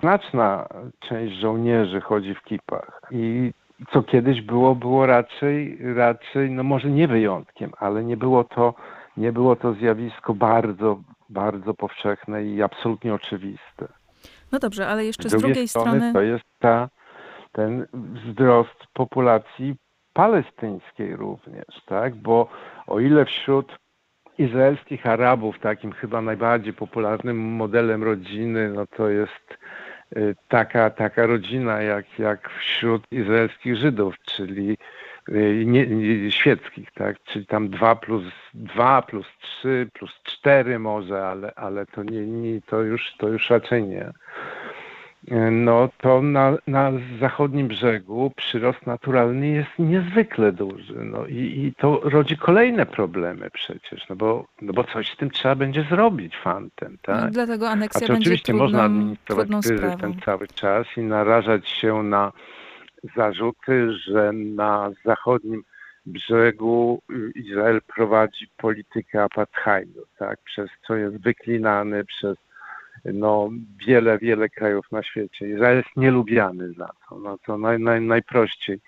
znaczna 0.00 0.68
część 1.00 1.34
żołnierzy 1.34 2.00
chodzi 2.00 2.34
w 2.34 2.42
kipach. 2.42 3.00
I 3.10 3.52
co 3.92 4.02
kiedyś 4.02 4.42
było, 4.42 4.74
było 4.74 5.06
raczej, 5.06 5.78
raczej, 5.94 6.50
no 6.50 6.62
może 6.62 6.90
nie 6.90 7.08
wyjątkiem, 7.08 7.72
ale 7.78 8.04
nie 8.04 8.16
było 8.16 8.44
to, 8.44 8.74
nie 9.16 9.32
było 9.32 9.56
to 9.56 9.72
zjawisko 9.72 10.34
bardzo, 10.34 11.00
bardzo 11.28 11.74
powszechne 11.74 12.44
i 12.44 12.62
absolutnie 12.62 13.14
oczywiste. 13.14 13.88
No 14.52 14.58
dobrze, 14.58 14.88
ale 14.88 15.04
jeszcze 15.04 15.28
z 15.28 15.32
drugiej, 15.32 15.40
z 15.40 15.52
drugiej 15.52 15.68
strony, 15.68 15.90
strony... 15.90 16.12
To 16.12 16.22
jest 16.22 16.44
ta, 16.58 16.88
ten 17.52 17.86
wzrost 17.92 18.86
populacji 18.92 19.74
palestyńskiej 20.12 21.16
również, 21.16 21.64
tak? 21.86 22.14
Bo 22.14 22.48
o 22.86 23.00
ile 23.00 23.24
wśród 23.24 23.78
izraelskich 24.38 25.06
Arabów, 25.06 25.58
takim 25.58 25.92
chyba 25.92 26.20
najbardziej 26.22 26.72
popularnym 26.72 27.36
modelem 27.36 28.02
rodziny, 28.02 28.68
no 28.68 28.86
to 28.86 29.08
jest 29.08 29.58
y, 30.16 30.36
taka, 30.48 30.90
taka 30.90 31.26
rodzina 31.26 31.82
jak, 31.82 32.18
jak 32.18 32.50
wśród 32.50 33.12
izraelskich 33.12 33.76
Żydów, 33.76 34.14
czyli 34.24 34.78
nie, 35.64 35.86
nie, 35.86 36.30
świeckich, 36.30 36.92
tak? 36.92 37.24
Czyli 37.24 37.46
tam 37.46 37.68
2 37.68 37.96
plus 37.96 38.24
2 38.54 39.02
plus 39.02 39.26
3 39.40 39.88
plus 39.92 40.10
4 40.22 40.78
może, 40.78 41.26
ale, 41.26 41.54
ale 41.54 41.86
to 41.86 42.02
nie, 42.02 42.26
nie 42.26 42.60
to 42.60 42.82
już 42.82 43.12
to 43.18 43.28
już 43.28 43.50
raczej 43.50 43.82
nie 43.82 44.12
no 45.50 45.88
to 45.98 46.22
na, 46.22 46.56
na 46.66 46.92
zachodnim 47.20 47.68
brzegu 47.68 48.32
przyrost 48.36 48.86
naturalny 48.86 49.48
jest 49.48 49.70
niezwykle 49.78 50.52
duży. 50.52 50.94
No 51.04 51.26
i, 51.26 51.34
i 51.36 51.72
to 51.78 52.00
rodzi 52.04 52.36
kolejne 52.36 52.86
problemy 52.86 53.50
przecież, 53.52 54.08
no 54.08 54.16
bo, 54.16 54.46
no 54.62 54.72
bo 54.72 54.84
coś 54.84 55.12
z 55.12 55.16
tym 55.16 55.30
trzeba 55.30 55.54
będzie 55.54 55.82
zrobić 55.90 56.36
fantem, 56.36 56.98
tak? 57.02 57.24
No, 57.24 57.30
dlatego 57.30 57.70
aneksja 57.70 58.06
A 58.06 58.12
będzie 58.12 58.20
oczywiście 58.20 58.52
trudną, 58.52 58.64
można 58.64 58.82
administrować 58.82 59.48
kryzys 59.48 59.96
ten 60.00 60.20
cały 60.24 60.46
czas 60.48 60.86
i 60.96 61.00
narażać 61.00 61.68
się 61.68 62.02
na 62.02 62.32
zarzuty, 63.16 63.92
że 63.92 64.32
na 64.32 64.90
zachodnim 65.04 65.64
brzegu 66.06 67.02
Izrael 67.34 67.80
prowadzi 67.82 68.48
politykę 68.56 69.22
apartheidu, 69.22 70.02
tak? 70.18 70.38
Przez 70.44 70.70
co 70.86 70.96
jest 70.96 71.16
wyklinany 71.16 72.04
przez 72.04 72.36
no, 73.04 73.50
wiele, 73.86 74.18
wiele 74.18 74.48
krajów 74.48 74.92
na 74.92 75.02
świecie. 75.02 75.48
Izrael 75.48 75.76
jest 75.76 75.96
nielubiany 75.96 76.72
za 76.72 76.90
to. 77.08 77.18
No, 77.18 77.38
to 77.46 77.58
naj, 77.58 77.80
naj, 77.80 78.00
najprościej, 78.00 78.80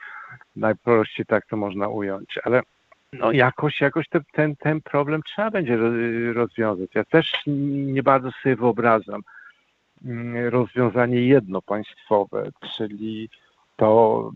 najprościej 0.56 1.26
tak 1.26 1.46
to 1.46 1.56
można 1.56 1.88
ująć. 1.88 2.38
Ale 2.44 2.62
no, 3.12 3.32
jakoś, 3.32 3.80
jakoś 3.80 4.08
ten, 4.08 4.22
ten, 4.32 4.56
ten 4.56 4.80
problem 4.80 5.22
trzeba 5.22 5.50
będzie 5.50 5.76
rozwiązać. 6.32 6.90
Ja 6.94 7.04
też 7.04 7.42
nie 7.86 8.02
bardzo 8.02 8.30
sobie 8.42 8.56
wyobrażam 8.56 9.22
mm, 10.04 10.48
rozwiązanie 10.48 11.26
jednopaństwowe, 11.26 12.50
czyli 12.76 13.30
to, 13.76 14.30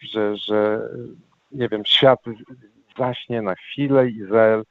że, 0.00 0.36
że 0.36 0.88
nie 1.52 1.68
wiem, 1.68 1.84
świat 1.84 2.20
zaśnie 2.98 3.42
na 3.42 3.54
chwilę, 3.54 4.08
Izrael 4.08 4.64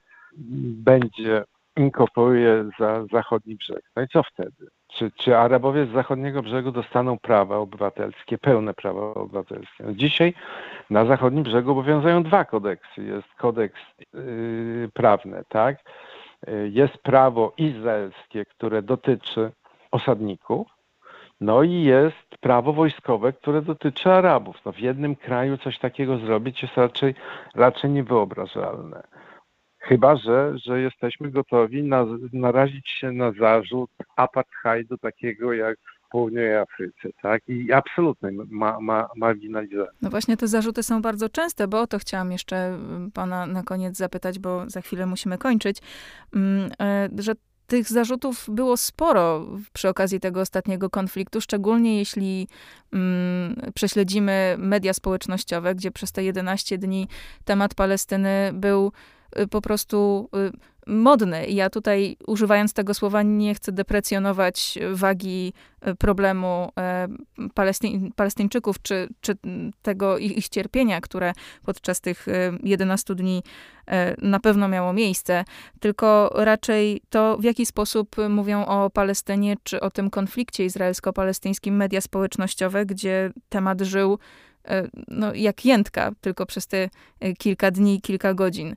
będzie 0.87 1.43
inkorporuje 1.77 2.69
za 2.79 3.05
zachodni 3.11 3.55
brzeg. 3.55 3.83
No 3.95 4.01
i 4.01 4.07
co 4.07 4.23
wtedy? 4.23 4.67
Czy, 4.87 5.11
czy 5.11 5.37
Arabowie 5.37 5.85
z 5.85 5.91
zachodniego 5.91 6.41
brzegu 6.41 6.71
dostaną 6.71 7.19
prawa 7.19 7.57
obywatelskie, 7.57 8.37
pełne 8.37 8.73
prawa 8.73 9.13
obywatelskie? 9.13 9.83
No 9.83 9.93
dzisiaj 9.93 10.33
na 10.89 11.05
zachodnim 11.05 11.43
brzegu 11.43 11.71
obowiązują 11.71 12.23
dwa 12.23 12.45
kodeksy. 12.45 13.03
Jest 13.03 13.27
kodeks 13.37 13.79
yy, 14.13 14.89
prawny, 14.93 15.43
tak? 15.49 15.77
Yy, 16.47 16.69
jest 16.69 16.97
prawo 16.97 17.53
izraelskie, 17.57 18.45
które 18.45 18.81
dotyczy 18.81 19.51
osadników, 19.91 20.67
no 21.43 21.63
i 21.63 21.83
jest 21.83 22.37
prawo 22.41 22.73
wojskowe, 22.73 23.33
które 23.33 23.61
dotyczy 23.61 24.11
Arabów. 24.11 24.55
No 24.65 24.71
w 24.71 24.79
jednym 24.79 25.15
kraju 25.15 25.57
coś 25.57 25.79
takiego 25.79 26.17
zrobić 26.17 26.61
jest 26.61 26.77
raczej, 26.77 27.15
raczej 27.55 27.89
niewyobrażalne. 27.89 29.03
Chyba, 29.79 30.15
że, 30.15 30.53
że 30.57 30.81
jesteśmy 30.81 31.31
gotowi 31.31 31.83
na, 31.83 32.05
narazić 32.33 32.89
się 32.89 33.11
na 33.11 33.31
zarzut 33.31 33.91
apartheidu 34.15 34.97
takiego 34.97 35.53
jak 35.53 35.77
w 35.79 36.09
południowej 36.11 36.57
Afryce, 36.57 37.09
tak? 37.21 37.41
I 37.47 37.73
absolutnej 37.73 38.33
ma, 38.49 38.79
ma, 38.79 39.09
marginalizacji. 39.15 39.97
No 40.01 40.09
właśnie 40.09 40.37
te 40.37 40.47
zarzuty 40.47 40.83
są 40.83 41.01
bardzo 41.01 41.29
częste, 41.29 41.67
bo 41.67 41.81
o 41.81 41.87
to 41.87 41.99
chciałam 41.99 42.31
jeszcze 42.31 42.79
pana 43.13 43.45
na 43.45 43.63
koniec 43.63 43.97
zapytać, 43.97 44.39
bo 44.39 44.69
za 44.69 44.81
chwilę 44.81 45.05
musimy 45.05 45.37
kończyć, 45.37 45.77
mm, 46.35 46.69
e, 46.81 47.09
że 47.19 47.33
tych 47.67 47.89
zarzutów 47.89 48.45
było 48.47 48.77
sporo 48.77 49.47
przy 49.73 49.89
okazji 49.89 50.19
tego 50.19 50.41
ostatniego 50.41 50.89
konfliktu, 50.89 51.41
szczególnie 51.41 51.97
jeśli 51.97 52.47
mm, 52.93 53.71
prześledzimy 53.75 54.55
media 54.57 54.93
społecznościowe, 54.93 55.75
gdzie 55.75 55.91
przez 55.91 56.11
te 56.11 56.23
11 56.23 56.77
dni 56.77 57.07
temat 57.45 57.75
Palestyny 57.75 58.51
był 58.53 58.91
po 59.49 59.61
prostu 59.61 60.29
y, 60.87 60.91
modny. 60.91 61.47
Ja 61.47 61.69
tutaj, 61.69 62.17
używając 62.27 62.73
tego 62.73 62.93
słowa, 62.93 63.23
nie 63.23 63.55
chcę 63.55 63.71
deprecjonować 63.71 64.79
wagi 64.91 65.53
y, 65.87 65.95
problemu 65.95 66.71
Palestyń, 67.53 68.11
Palestyńczyków, 68.15 68.81
czy, 68.81 69.07
czy 69.21 69.37
tego 69.81 70.17
ich, 70.17 70.37
ich 70.37 70.49
cierpienia, 70.49 71.01
które 71.01 71.33
podczas 71.65 72.01
tych 72.01 72.25
11 72.63 73.15
dni 73.15 73.43
na 74.21 74.39
pewno 74.39 74.67
miało 74.67 74.93
miejsce, 74.93 75.45
tylko 75.79 76.31
raczej 76.35 77.01
to, 77.09 77.37
w 77.37 77.43
jaki 77.43 77.65
sposób 77.65 78.15
mówią 78.29 78.65
o 78.65 78.89
Palestynie, 78.89 79.55
czy 79.63 79.81
o 79.81 79.91
tym 79.91 80.09
konflikcie 80.09 80.65
izraelsko-palestyńskim 80.65 81.75
media 81.75 82.01
społecznościowe, 82.01 82.85
gdzie 82.85 83.31
temat 83.49 83.81
żył 83.81 84.19
no, 85.07 85.33
jak 85.33 85.65
jętka, 85.65 86.11
tylko 86.21 86.45
przez 86.45 86.67
te 86.67 86.89
e, 87.19 87.33
kilka 87.33 87.71
dni, 87.71 88.01
kilka 88.01 88.33
godzin. 88.33 88.75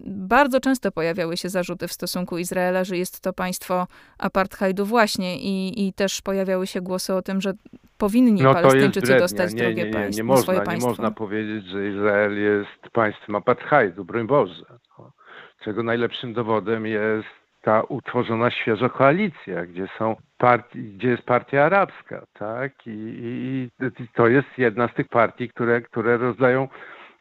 Bardzo 0.00 0.60
często 0.60 0.92
pojawiały 0.92 1.36
się 1.36 1.48
zarzuty 1.48 1.88
w 1.88 1.92
stosunku 1.92 2.38
Izraela, 2.38 2.84
że 2.84 2.96
jest 2.96 3.20
to 3.20 3.32
państwo 3.32 3.86
apartheidu 4.18 4.86
właśnie 4.86 5.38
i, 5.38 5.86
i 5.88 5.92
też 5.92 6.22
pojawiały 6.22 6.66
się 6.66 6.80
głosy 6.80 7.14
o 7.14 7.22
tym, 7.22 7.40
że 7.40 7.52
powinni 7.98 8.42
No 8.42 8.54
Palestyńczycy 8.54 9.18
dostać 9.18 9.54
nie, 9.54 9.62
drugie 9.62 9.82
nie, 9.82 9.88
nie, 9.88 9.94
państwo, 9.94 10.22
nie 10.22 10.24
można, 10.24 10.42
swoje 10.42 10.58
nie 10.58 10.64
państwo. 10.64 10.88
można 10.88 11.10
powiedzieć, 11.10 11.66
że 11.66 11.88
Izrael 11.88 12.42
jest 12.42 12.92
państwem 12.92 13.36
apartheidu, 13.36 14.04
broń 14.04 14.26
Boże. 14.26 14.64
No. 14.98 15.12
Czego 15.64 15.82
najlepszym 15.82 16.32
dowodem 16.32 16.86
jest 16.86 17.28
ta 17.62 17.82
utworzona 17.82 18.50
świeżo 18.50 18.90
koalicja, 18.90 19.66
gdzie 19.66 19.88
są 19.98 20.16
partii, 20.40 20.82
gdzie 20.82 21.08
jest 21.08 21.22
partia 21.22 21.64
arabska, 21.64 22.26
tak? 22.32 22.86
I, 22.86 22.90
i, 22.90 23.70
i 24.02 24.08
to 24.14 24.28
jest 24.28 24.48
jedna 24.58 24.88
z 24.88 24.94
tych 24.94 25.08
partii, 25.08 25.48
które, 25.48 25.80
które 25.80 26.16
rozdają, 26.16 26.68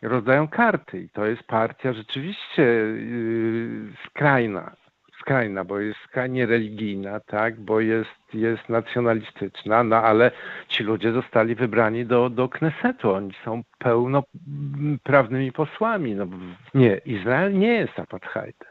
rozdają 0.01 0.47
karty. 0.47 0.99
I 0.99 1.09
to 1.09 1.25
jest 1.25 1.43
partia 1.43 1.93
rzeczywiście 1.93 2.61
yy, 2.61 3.93
skrajna, 4.05 4.75
skrajna, 5.19 5.63
bo 5.63 5.79
jest 5.79 5.99
skrajnie 5.99 6.45
religijna, 6.45 7.19
tak? 7.19 7.59
Bo 7.59 7.79
jest, 7.79 8.33
jest 8.33 8.69
nacjonalistyczna, 8.69 9.83
no 9.83 9.95
ale 9.95 10.31
ci 10.67 10.83
ludzie 10.83 11.11
zostali 11.11 11.55
wybrani 11.55 12.05
do, 12.05 12.29
do 12.29 12.49
Knesetu. 12.49 13.11
Oni 13.11 13.33
są 13.45 13.61
pełnoprawnymi 13.79 15.51
posłami. 15.51 16.15
No, 16.15 16.25
nie, 16.73 16.97
Izrael 17.05 17.59
nie 17.59 17.73
jest 17.73 17.99
apartheidem. 17.99 18.69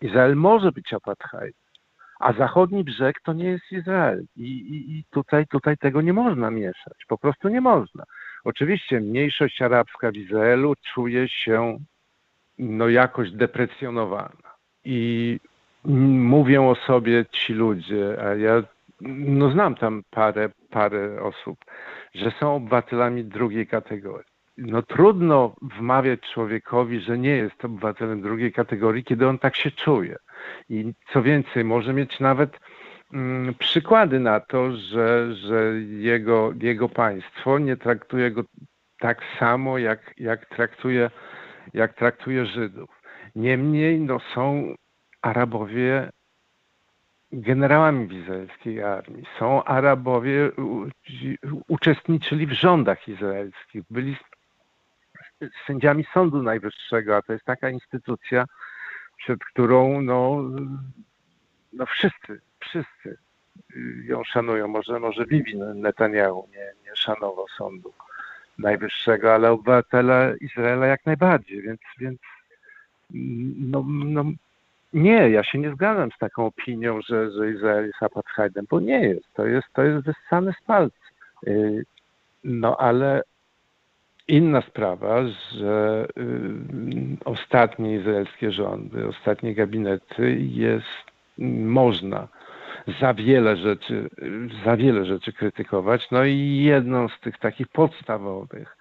Izrael 0.00 0.36
może 0.36 0.72
być 0.72 0.92
apartheid, 0.92 1.56
a 2.20 2.32
zachodni 2.32 2.84
brzeg 2.84 3.20
to 3.24 3.32
nie 3.32 3.44
jest 3.44 3.72
Izrael. 3.72 4.24
I, 4.36 4.42
i, 4.42 4.98
i 4.98 5.04
tutaj, 5.10 5.46
tutaj 5.46 5.76
tego 5.76 6.02
nie 6.02 6.12
można 6.12 6.50
mieszać. 6.50 6.98
Po 7.08 7.18
prostu 7.18 7.48
nie 7.48 7.60
można. 7.60 8.04
Oczywiście 8.44 9.00
mniejszość 9.00 9.62
arabska 9.62 10.10
w 10.10 10.16
Izraelu 10.16 10.74
czuje 10.94 11.28
się 11.28 11.78
no 12.58 12.88
jakoś 12.88 13.30
deprecjonowana. 13.30 14.50
I 14.84 15.40
mówią 15.84 16.70
o 16.70 16.74
sobie 16.74 17.24
ci 17.32 17.52
ludzie, 17.52 18.24
a 18.24 18.34
ja 18.34 18.62
no 19.00 19.50
znam 19.50 19.74
tam 19.74 20.02
parę, 20.10 20.50
parę 20.70 21.22
osób, 21.22 21.58
że 22.14 22.32
są 22.40 22.54
obywatelami 22.54 23.24
drugiej 23.24 23.66
kategorii. 23.66 24.30
No 24.56 24.82
trudno 24.82 25.54
wmawiać 25.62 26.20
człowiekowi, 26.34 27.00
że 27.00 27.18
nie 27.18 27.36
jest 27.36 27.64
obywatelem 27.64 28.22
drugiej 28.22 28.52
kategorii, 28.52 29.04
kiedy 29.04 29.28
on 29.28 29.38
tak 29.38 29.56
się 29.56 29.70
czuje. 29.70 30.16
I 30.68 30.92
co 31.12 31.22
więcej, 31.22 31.64
może 31.64 31.92
mieć 31.92 32.20
nawet 32.20 32.58
mm, 33.12 33.54
przykłady 33.54 34.20
na 34.20 34.40
to, 34.40 34.76
że, 34.76 35.34
że 35.34 35.72
jego, 35.80 36.52
jego 36.60 36.88
państwo 36.88 37.58
nie 37.58 37.76
traktuje 37.76 38.30
go 38.30 38.42
tak 38.98 39.22
samo, 39.38 39.78
jak, 39.78 40.14
jak, 40.16 40.46
traktuje, 40.46 41.10
jak 41.74 41.94
traktuje 41.94 42.46
Żydów. 42.46 43.02
Niemniej 43.34 44.00
no, 44.00 44.18
są 44.34 44.74
Arabowie 45.22 46.10
generałami 47.32 48.06
w 48.06 48.12
izraelskiej 48.12 48.82
armii. 48.82 49.24
Są 49.38 49.64
Arabowie, 49.64 50.50
uczestniczyli 51.68 52.46
w 52.46 52.52
rządach 52.52 53.08
izraelskich, 53.08 53.82
byli 53.90 54.16
sędziami 55.66 56.04
Sądu 56.14 56.42
Najwyższego, 56.42 57.16
a 57.16 57.22
to 57.22 57.32
jest 57.32 57.44
taka 57.44 57.70
instytucja, 57.70 58.44
przed 59.20 59.44
którą 59.44 60.00
no, 60.00 60.44
no 61.72 61.86
wszyscy, 61.86 62.40
wszyscy 62.60 63.16
y, 63.76 64.04
ją 64.04 64.24
szanują. 64.24 64.68
Może, 64.68 65.00
może 65.00 65.26
Bibi 65.26 65.56
Netanyahu 65.56 66.48
nie, 66.52 66.72
nie 66.90 66.96
szanował 66.96 67.46
Sądu 67.48 67.92
Najwyższego, 68.58 69.34
ale 69.34 69.50
obywatele 69.50 70.34
Izraela 70.40 70.86
jak 70.86 71.06
najbardziej, 71.06 71.62
więc, 71.62 71.80
więc 71.98 72.20
no, 73.70 73.84
no, 73.88 74.24
nie, 74.92 75.30
ja 75.30 75.44
się 75.44 75.58
nie 75.58 75.74
zgadzam 75.74 76.10
z 76.12 76.18
taką 76.18 76.46
opinią, 76.46 77.00
że, 77.02 77.30
że 77.30 77.50
Izrael 77.50 77.86
jest 77.86 78.02
apartheidem, 78.02 78.66
bo 78.70 78.80
nie 78.80 79.08
jest. 79.08 79.34
To 79.34 79.46
jest, 79.46 79.68
to 79.72 79.82
jest 79.82 80.06
wyssane 80.06 80.52
z 80.52 80.66
palca. 80.66 80.96
Y, 81.46 81.84
No 82.44 82.76
ale 82.76 83.22
inna 84.30 84.62
sprawa, 84.62 85.26
że 85.58 86.06
y, 86.18 87.24
ostatnie 87.24 87.94
izraelskie 87.94 88.52
rządy, 88.52 89.08
ostatnie 89.08 89.54
gabinety 89.54 90.40
jest, 90.40 90.86
można 91.64 92.28
za 93.00 93.14
wiele 93.14 93.56
rzeczy, 93.56 94.10
za 94.64 94.76
wiele 94.76 95.04
rzeczy 95.04 95.32
krytykować. 95.32 96.10
No 96.10 96.24
i 96.24 96.62
jedną 96.64 97.08
z 97.08 97.20
tych 97.20 97.38
takich 97.38 97.68
podstawowych 97.68 98.76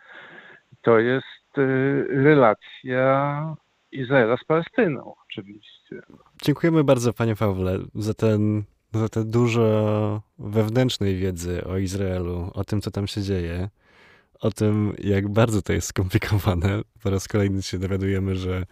to 0.81 0.99
jest 0.99 1.57
y, 1.57 2.07
relacja 2.09 3.55
Izraela 3.91 4.37
z 4.37 4.43
Palestyną, 4.43 5.13
oczywiście. 5.25 6.01
Dziękujemy 6.43 6.83
bardzo, 6.83 7.13
panie 7.13 7.35
Pawle, 7.35 7.79
za 7.95 8.13
ten 8.13 8.63
za 8.93 9.09
te 9.09 9.25
dużo 9.25 10.21
wewnętrznej 10.39 11.15
wiedzy 11.15 11.65
o 11.65 11.77
Izraelu, 11.77 12.51
o 12.53 12.63
tym, 12.63 12.81
co 12.81 12.91
tam 12.91 13.07
się 13.07 13.21
dzieje, 13.21 13.69
o 14.39 14.51
tym, 14.51 14.93
jak 15.03 15.29
bardzo 15.29 15.61
to 15.61 15.73
jest 15.73 15.87
skomplikowane. 15.87 16.81
Po 17.03 17.09
raz 17.09 17.27
kolejny 17.27 17.61
się 17.61 17.79
dowiadujemy, 17.79 18.35
że 18.35 18.65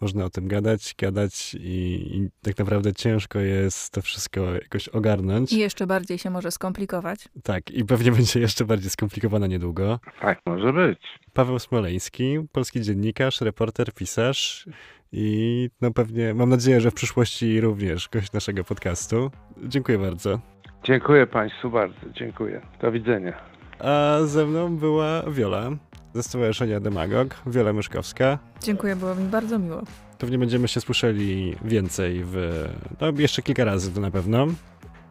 można 0.00 0.24
o 0.24 0.30
tym 0.30 0.48
gadać, 0.48 0.94
gadać 0.98 1.54
i, 1.54 2.08
i 2.16 2.28
tak 2.42 2.58
naprawdę 2.58 2.92
ciężko 2.92 3.38
jest 3.38 3.90
to 3.92 4.02
wszystko 4.02 4.40
jakoś 4.40 4.88
ogarnąć. 4.88 5.52
I 5.52 5.58
jeszcze 5.58 5.86
bardziej 5.86 6.18
się 6.18 6.30
może 6.30 6.50
skomplikować. 6.50 7.28
Tak, 7.42 7.70
i 7.70 7.84
pewnie 7.84 8.12
będzie 8.16 8.40
jeszcze 8.40 8.64
bardziej 8.64 8.90
skomplikowana 8.90 9.46
niedługo. 9.46 10.00
Tak 10.20 10.40
może 10.46 10.72
być. 10.72 10.98
Paweł 11.32 11.58
Smoleński, 11.58 12.38
polski 12.52 12.80
dziennikarz, 12.80 13.40
reporter, 13.40 13.92
pisarz 13.92 14.66
i 15.12 15.68
no 15.80 15.90
pewnie, 15.90 16.34
mam 16.34 16.48
nadzieję, 16.48 16.80
że 16.80 16.90
w 16.90 16.94
przyszłości 16.94 17.60
również 17.60 18.08
gość 18.08 18.32
naszego 18.32 18.64
podcastu. 18.64 19.30
Dziękuję 19.62 19.98
bardzo. 19.98 20.40
Dziękuję 20.84 21.26
Państwu 21.26 21.70
bardzo. 21.70 22.10
Dziękuję. 22.12 22.60
Do 22.80 22.92
widzenia. 22.92 23.53
A 23.78 24.18
ze 24.24 24.46
mną 24.46 24.76
była 24.76 25.22
Wiola 25.30 25.70
ze 26.14 26.22
Stowarzyszenia 26.22 26.80
Demagog, 26.80 27.34
Wiola 27.46 27.72
Myszkowska. 27.72 28.38
Dziękuję, 28.62 28.96
było 28.96 29.14
mi 29.14 29.24
bardzo 29.24 29.58
miło. 29.58 29.82
Pewnie 30.18 30.38
będziemy 30.38 30.68
się 30.68 30.80
słyszeli 30.80 31.56
więcej 31.64 32.22
w, 32.24 32.64
no 33.00 33.06
jeszcze 33.18 33.42
kilka 33.42 33.64
razy 33.64 33.92
to 33.92 34.00
na 34.00 34.10
pewno. 34.10 34.46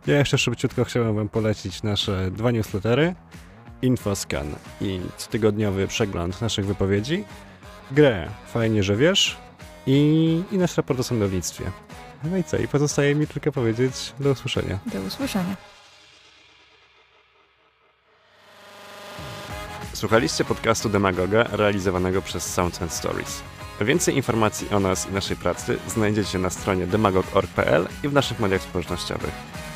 Ja 0.08 0.18
jeszcze 0.18 0.38
szybciutko 0.38 0.84
chciałem 0.84 1.16
wam 1.16 1.30
polecić 1.30 1.84
nasze 1.84 2.32
dwa 2.32 2.52
newslettery, 2.52 3.16
Infoscan 3.82 4.48
i 4.82 5.00
cotygodniowy 5.18 5.88
przegląd 5.88 6.42
naszych 6.42 6.66
wypowiedzi, 6.66 7.24
grę 7.92 8.30
Fajnie, 8.48 8.84
że 8.84 8.96
wiesz 8.96 9.38
i, 9.88 10.44
i 10.52 10.58
nasz 10.58 10.78
raport 10.78 11.00
o 11.00 11.04
sądownictwie. 11.04 11.64
No 12.24 12.38
i 12.38 12.44
co? 12.44 12.58
I 12.58 12.68
pozostaje 12.68 13.16
mi 13.16 13.28
tylko 13.28 13.52
powiedzieć 13.52 14.14
do 14.20 14.32
usłyszenia. 14.32 14.80
Do 14.94 15.02
usłyszenia. 15.02 15.56
Słuchaliście 20.04 20.46
podcastu 20.46 20.90
Demagoga 20.90 21.44
realizowanego 21.44 22.22
przez 22.22 22.54
Sounds 22.54 22.82
and 22.82 22.94
Stories. 22.94 23.42
Więcej 23.82 24.16
informacji 24.16 24.70
o 24.70 24.80
nas 24.80 25.10
i 25.10 25.14
naszej 25.14 25.38
pracy 25.38 25.78
znajdziecie 25.88 26.40
na 26.40 26.50
stronie 26.50 26.88
demagog.org.pl 26.88 27.88
i 28.04 28.10
w 28.10 28.14
naszych 28.14 28.40
mediach 28.40 28.62
społecznościowych. 28.62 29.32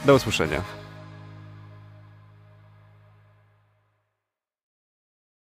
Do 0.05 0.15
usłyszenia. 0.15 0.86